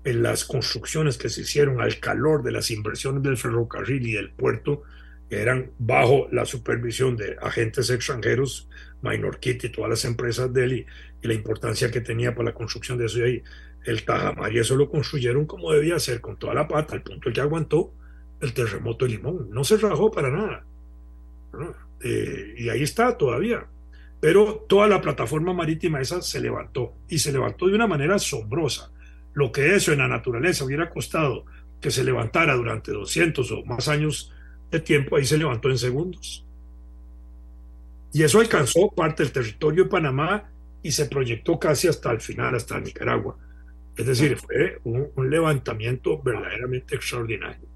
[0.05, 4.33] en las construcciones que se hicieron al calor de las inversiones del ferrocarril y del
[4.33, 4.83] puerto,
[5.31, 8.69] que eran bajo la supervisión de agentes extranjeros,
[9.01, 10.87] Minor Kit y todas las empresas de él, y,
[11.23, 13.43] la importancia que tenía para la construcción de eso y ahí.
[13.85, 17.33] El Tajamar y eso lo construyeron como debía ser, con toda la pata, al punto
[17.33, 17.95] que aguantó
[18.43, 19.49] el terremoto de Limón.
[19.51, 20.65] No se rajó para nada.
[22.03, 23.67] Eh, y ahí está todavía.
[24.21, 28.93] Pero toda la plataforma marítima esa se levantó y se levantó de una manera asombrosa.
[29.33, 31.47] Lo que eso en la naturaleza hubiera costado
[31.81, 34.33] que se levantara durante 200 o más años
[34.71, 36.45] de tiempo, ahí se levantó en segundos.
[38.13, 40.51] Y eso alcanzó parte del territorio de Panamá
[40.83, 43.37] y se proyectó casi hasta el final, hasta Nicaragua.
[43.97, 47.69] Es decir, fue un, levantamiento verdaderamente extraordinario.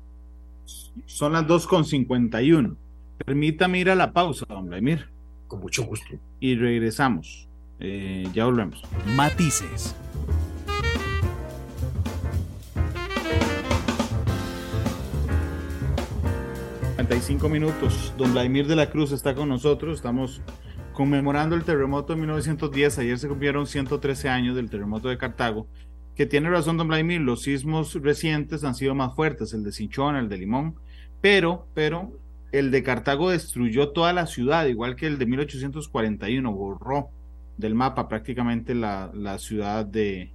[1.06, 2.76] Son las 2.51.
[3.24, 5.08] Permítame ir a la pausa, don Vladimir.
[5.46, 6.14] Con mucho gusto.
[6.40, 7.48] Y regresamos.
[7.78, 8.82] Eh, ya volvemos.
[9.16, 9.94] Matices.
[17.20, 18.12] cinco minutos.
[18.18, 19.96] Don Vladimir de la Cruz está con nosotros.
[19.96, 20.42] Estamos
[20.92, 22.98] conmemorando el terremoto de 1910.
[22.98, 25.66] Ayer se cumplieron 113 años del terremoto de Cartago.
[26.16, 27.20] Que tiene razón, don Vladimir.
[27.20, 30.74] Los sismos recientes han sido más fuertes, el de Cinchón, el de Limón.
[31.20, 32.12] Pero, pero
[32.52, 37.10] el de Cartago destruyó toda la ciudad, igual que el de 1841, borró
[37.58, 40.30] del mapa prácticamente la, ciudad de,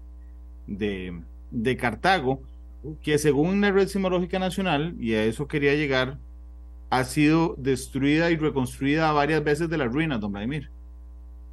[0.67, 1.19] de,
[1.51, 2.41] de, Cartago,
[3.01, 6.17] que según la Red Sismológica Nacional, y a eso quería llegar,
[6.89, 10.69] ha sido destruida y reconstruida varias veces de las ruinas, don Vladimir.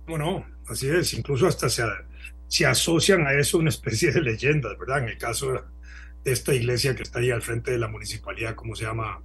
[0.07, 1.83] Bueno, así es, incluso hasta se,
[2.49, 4.99] se asocian a eso una especie de leyendas, ¿verdad?
[5.01, 8.75] En el caso de esta iglesia que está ahí al frente de la municipalidad, ¿cómo
[8.75, 9.21] se llama?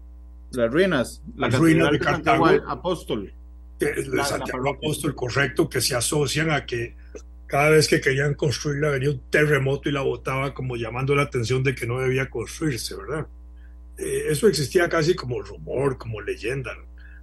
[0.51, 2.47] Las ruinas, las ruinas de Cartago.
[2.67, 3.34] Apóstol.
[3.80, 6.95] de Santiago Apóstol, correcto, que se asocian a que
[7.47, 11.63] cada vez que querían construirla venía un terremoto y la botaba como llamando la atención
[11.63, 13.28] de que no debía construirse, ¿verdad?
[13.97, 16.71] Eh, eso existía casi como rumor, como leyenda.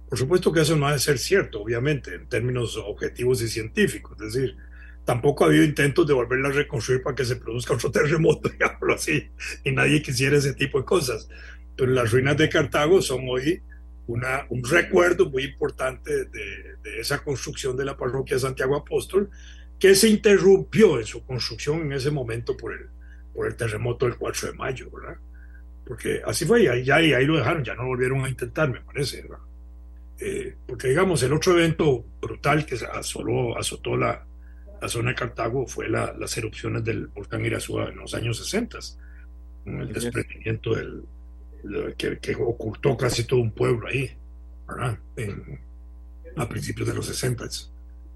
[0.09, 4.19] Por supuesto que eso no ha de ser cierto, obviamente, en términos objetivos y científicos.
[4.21, 4.57] Es decir,
[5.05, 8.93] tampoco ha habido intentos de volverla a reconstruir para que se produzca otro terremoto, digámoslo
[8.93, 9.29] así,
[9.63, 11.29] y nadie quisiera ese tipo de cosas.
[11.75, 13.61] Pero las ruinas de Cartago son hoy
[14.07, 19.29] una, un recuerdo muy importante de, de, esa construcción de la parroquia Santiago Apóstol,
[19.79, 22.87] que se interrumpió en su construcción en ese momento por el,
[23.33, 25.17] por el terremoto del 4 de mayo, ¿verdad?
[25.85, 28.81] Porque así fue, y ahí, ya, ahí lo dejaron, ya no volvieron a intentar, me
[28.81, 29.39] parece, ¿verdad?
[30.19, 34.23] Eh, porque digamos, el otro evento brutal que asoló, azotó la,
[34.81, 38.79] la zona de Cartago fue la, las erupciones del volcán Irazúa en los años 60,
[39.67, 41.03] el desprendimiento del,
[41.95, 44.11] que, ocultó casi todo un pueblo ahí,
[44.67, 44.97] ¿verdad?
[46.35, 47.45] a principios de los 60,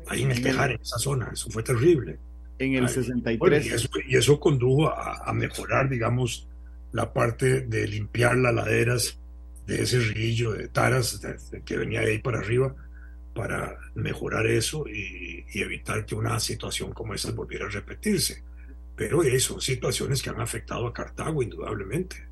[0.07, 2.17] ahí en el Tejar, en esa zona, eso fue terrible.
[2.57, 3.65] En el 63.
[3.65, 6.47] y, eso, y, eso, condujo a, mejorar, digamos,
[6.91, 9.19] la parte de limpiar las laderas
[9.67, 11.21] de ese río de taras
[11.63, 12.73] que venía de ahí para arriba
[13.35, 18.43] para mejorar eso y, evitar que una situación como esa volviera a repetirse.
[18.95, 22.27] Pero son situaciones que han afectado a Cartago indudablemente.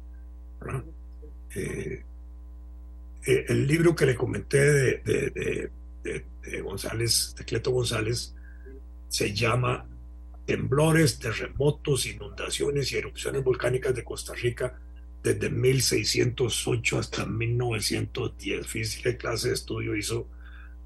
[1.55, 2.03] Eh,
[3.25, 5.71] eh, el libro que le comenté de,
[6.63, 8.33] González, de Cleto González,
[9.09, 9.85] se llama
[10.45, 14.79] Temblores, terremotos, inundaciones y erupciones volcánicas de Costa Rica
[15.21, 18.67] desde 1608 hasta 1910.
[18.67, 20.27] Fíjese qué clase de estudio hizo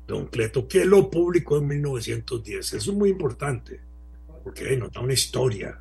[0.07, 2.73] don Cleto, que lo publicó en 1910.
[2.73, 3.81] Eso es muy importante,
[4.43, 5.79] porque nos da una historia.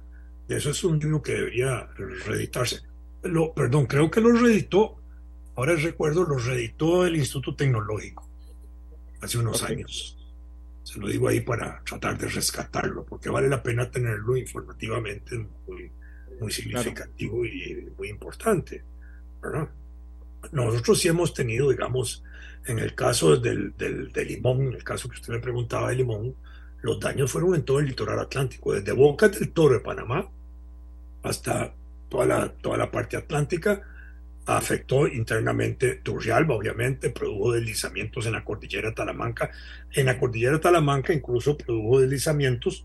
[0.48, 1.88] Eso es un libro que debería
[2.26, 2.80] reeditarse.
[3.22, 4.96] Lo, perdón, creo que lo reeditó,
[5.54, 8.28] ahora recuerdo, lo reeditó el Instituto Tecnológico
[9.20, 10.18] hace unos años.
[10.82, 15.90] Se lo digo ahí para tratar de rescatarlo, porque vale la pena tenerlo informativamente muy,
[16.40, 18.84] muy significativo y muy importante.
[20.52, 22.22] Nosotros sí hemos tenido, digamos,
[22.66, 25.96] en el caso del, del, de Limón, en el caso que usted me preguntaba de
[25.96, 26.34] Limón,
[26.82, 30.28] los daños fueron en todo el litoral atlántico, desde Boca del Toro de Panamá
[31.22, 31.72] hasta
[32.08, 33.82] toda la, toda la parte atlántica,
[34.46, 39.50] afectó internamente Turrialba, obviamente, produjo deslizamientos en la cordillera Talamanca.
[39.92, 42.84] En la cordillera Talamanca incluso produjo deslizamientos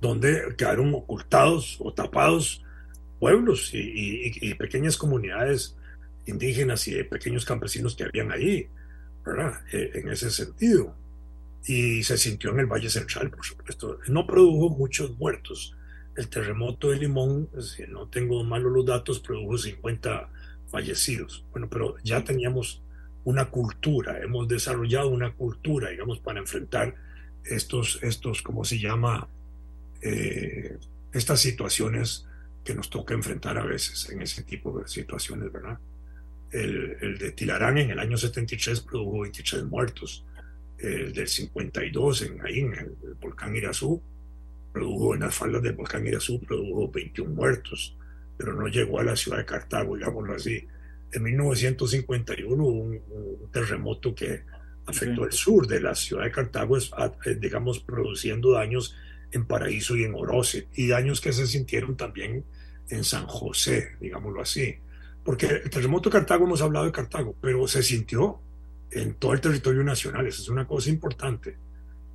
[0.00, 2.64] donde quedaron ocultados o tapados
[3.20, 5.76] pueblos y, pequeñas comunidades
[6.28, 8.68] indígenas y pequeños campesinos que habían ahí,
[9.24, 9.60] ¿verdad?
[9.72, 10.94] E, en ese sentido.
[11.66, 13.98] Y se sintió en el Valle Central, por supuesto.
[14.08, 15.74] No produjo muchos muertos.
[16.16, 20.30] El terremoto de Limón, si no tengo malos los datos, produjo 50
[20.70, 21.44] fallecidos.
[21.50, 22.82] Bueno, pero ya teníamos
[23.24, 26.94] una cultura, hemos desarrollado una cultura, digamos, para enfrentar
[27.44, 29.28] estos, estos ¿cómo se llama?
[30.00, 30.78] Eh,
[31.12, 32.26] estas situaciones
[32.64, 35.78] que nos toca enfrentar a veces en ese tipo de situaciones, ¿verdad?
[36.50, 40.24] El, el de Tilarán en el año 73 produjo 23 muertos,
[40.78, 44.00] el del 52 en, ahí en el, volcán Irazú,
[44.72, 47.96] produjo en las faldas del volcán Irazú, produjo 21 muertos,
[48.36, 50.66] pero no llegó a la ciudad de Cartago, digámoslo así.
[51.12, 54.42] En 1951 hubo un, un terremoto que
[54.88, 56.78] afectó el sur de la ciudad de Cartago,
[57.38, 58.96] digamos, produciendo daños
[59.30, 62.44] en Paraíso y en Oroce, y daños que se sintieron también
[62.88, 64.76] en San José, digámoslo así.
[65.24, 68.40] Porque el terremoto de Cartago, hemos hablado de Cartago, pero se sintió
[68.90, 71.56] en todo el territorio nacional, eso es una cosa importante.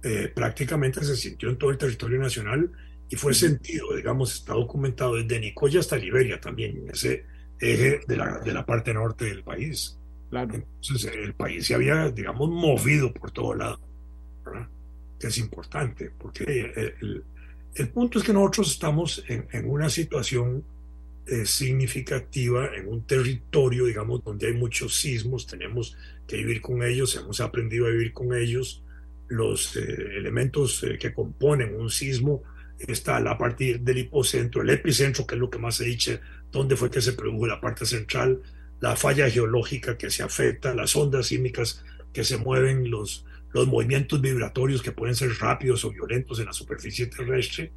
[0.01, 2.72] Eh, prácticamente se sintió en todo el territorio nacional
[3.10, 7.26] y fue sentido, digamos, está documentado desde Nicoya hasta Liberia también, en ese
[7.60, 9.97] eje de la, de la parte norte del país.
[10.30, 10.56] Claro.
[10.56, 13.80] Entonces el país se había, digamos, movido por todo lado,
[14.43, 14.68] ¿verdad?
[15.20, 16.43] que es importante, porque
[16.99, 17.24] el,
[17.76, 20.66] el, punto es que nosotros estamos en, en una situación
[21.26, 25.96] eh, significativa, en un territorio, digamos, donde hay muchos sismos, tenemos
[26.28, 28.84] que vivir con ellos, hemos aprendido a vivir con ellos,
[29.30, 32.44] los eh, elementos eh, que componen un sismo
[32.78, 36.20] está a partir del hipocentro, el epicentro, que es lo que más se dice,
[36.52, 38.42] dónde fue que se produjo la parte central,
[38.82, 44.20] la falla geológica que se afecta, las ondas sísmicas que se mueven, los, los movimientos
[44.20, 47.72] vibratorios que pueden ser rápidos o violentos en la superficie terrestre,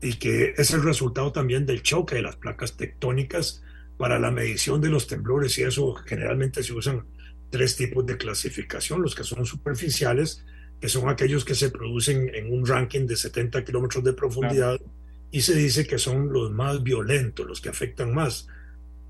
[0.00, 3.62] y que es el resultado también del choque de las placas tectónicas
[3.98, 7.04] para la medición de los temblores, y eso generalmente se usan
[7.50, 10.44] tres tipos de clasificación, los que son superficiales,
[10.80, 14.80] que son aquellos que se producen en un ranking de 70 kilómetros de profundidad,
[15.30, 18.48] y se dice que son los más violentos, los que afectan más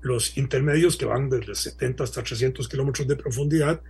[0.01, 3.81] los intermedios que van desde 70 hasta 300 kilómetros de profundidad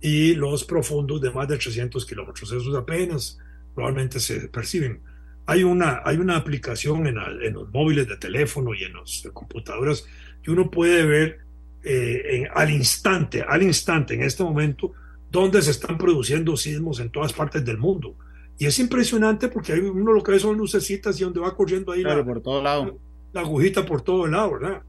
[0.00, 2.50] y los profundos de más de 300 kilómetros.
[2.52, 3.38] Esos apenas
[3.74, 5.00] probablemente se perciben.
[5.46, 10.06] Hay una, hay una aplicación en, en los móviles de teléfono y en las computadoras
[10.42, 11.40] que uno puede ver
[11.84, 14.92] eh, al instante, al instante, en este momento,
[15.30, 18.14] donde se están produciendo sismos en todas partes del mundo.
[18.58, 22.02] Y es impresionante porque uno lo que ve son lucecitas y donde va corriendo ahí
[22.02, 22.98] la, por todo lado.
[23.32, 24.82] la agujita por todo lado, ¿verdad?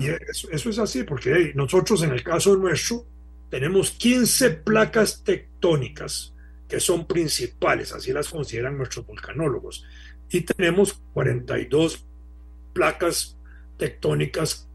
[0.00, 3.04] Y eso, es así, porque nosotros en el caso nuestro
[3.50, 6.34] tenemos 15 placas tectónicas
[6.68, 9.84] que son principales, así las consideran nuestros volcanólogos,
[10.30, 12.04] y tenemos 42
[12.72, 13.36] placas
[13.78, 14.68] tectónicas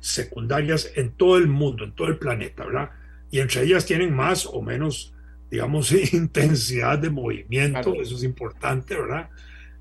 [0.00, 2.90] secundarias en todo el mundo, en todo el planeta, ¿verdad?
[3.30, 5.14] Y entre ellas tienen más o menos,
[5.50, 9.28] digamos, intensidad de movimiento, eso es importante, ¿verdad?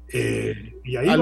[0.09, 1.14] Eh, y ahí va,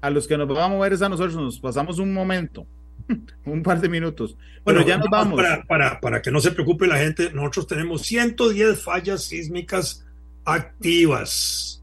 [0.00, 2.66] a los que nos vamos a mover es a nosotros, nos pasamos un momento,
[3.44, 4.36] un par de minutos.
[4.64, 5.40] Bueno, ya nos vamos.
[5.40, 10.04] Para, para, para, que no se preocupe la gente, nosotros tenemos 110 fallas sísmicas
[10.44, 11.82] activas.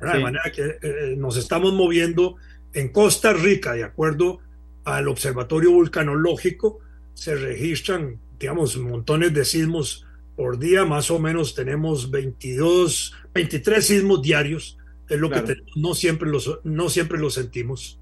[0.00, 2.36] De manera que eh, nos estamos moviendo
[2.72, 4.38] en Costa Rica, de acuerdo
[4.84, 6.80] al Observatorio Vulcanológico,
[7.14, 10.06] se registran, digamos, montones de sismos
[10.36, 14.78] por día, más o menos tenemos 22, 23 sismos diarios
[15.08, 17.98] es lo que no, siempre los, no siempre lo sentimos.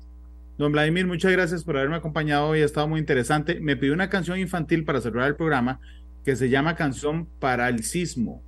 [0.59, 3.61] Don Vladimir, muchas gracias por haberme acompañado hoy, ha estado muy interesante.
[3.61, 5.81] Me pidió una canción infantil para cerrar el programa
[6.25, 8.43] que se llama Canción para el Sismo.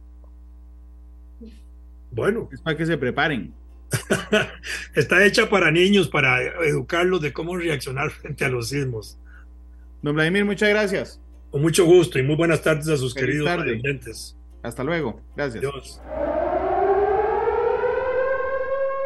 [2.10, 2.48] Bueno.
[2.52, 3.52] Es para que se preparen.
[4.94, 9.18] Está hecha para niños, para educarlos de cómo reaccionar frente a los sismos.
[10.02, 11.20] Don Vladimir, muchas gracias.
[11.50, 14.36] Con mucho gusto y muy buenas tardes a sus queridos oyentes.
[14.62, 15.22] Hasta luego.
[15.36, 15.64] Gracias.
[15.64, 16.00] Adiós.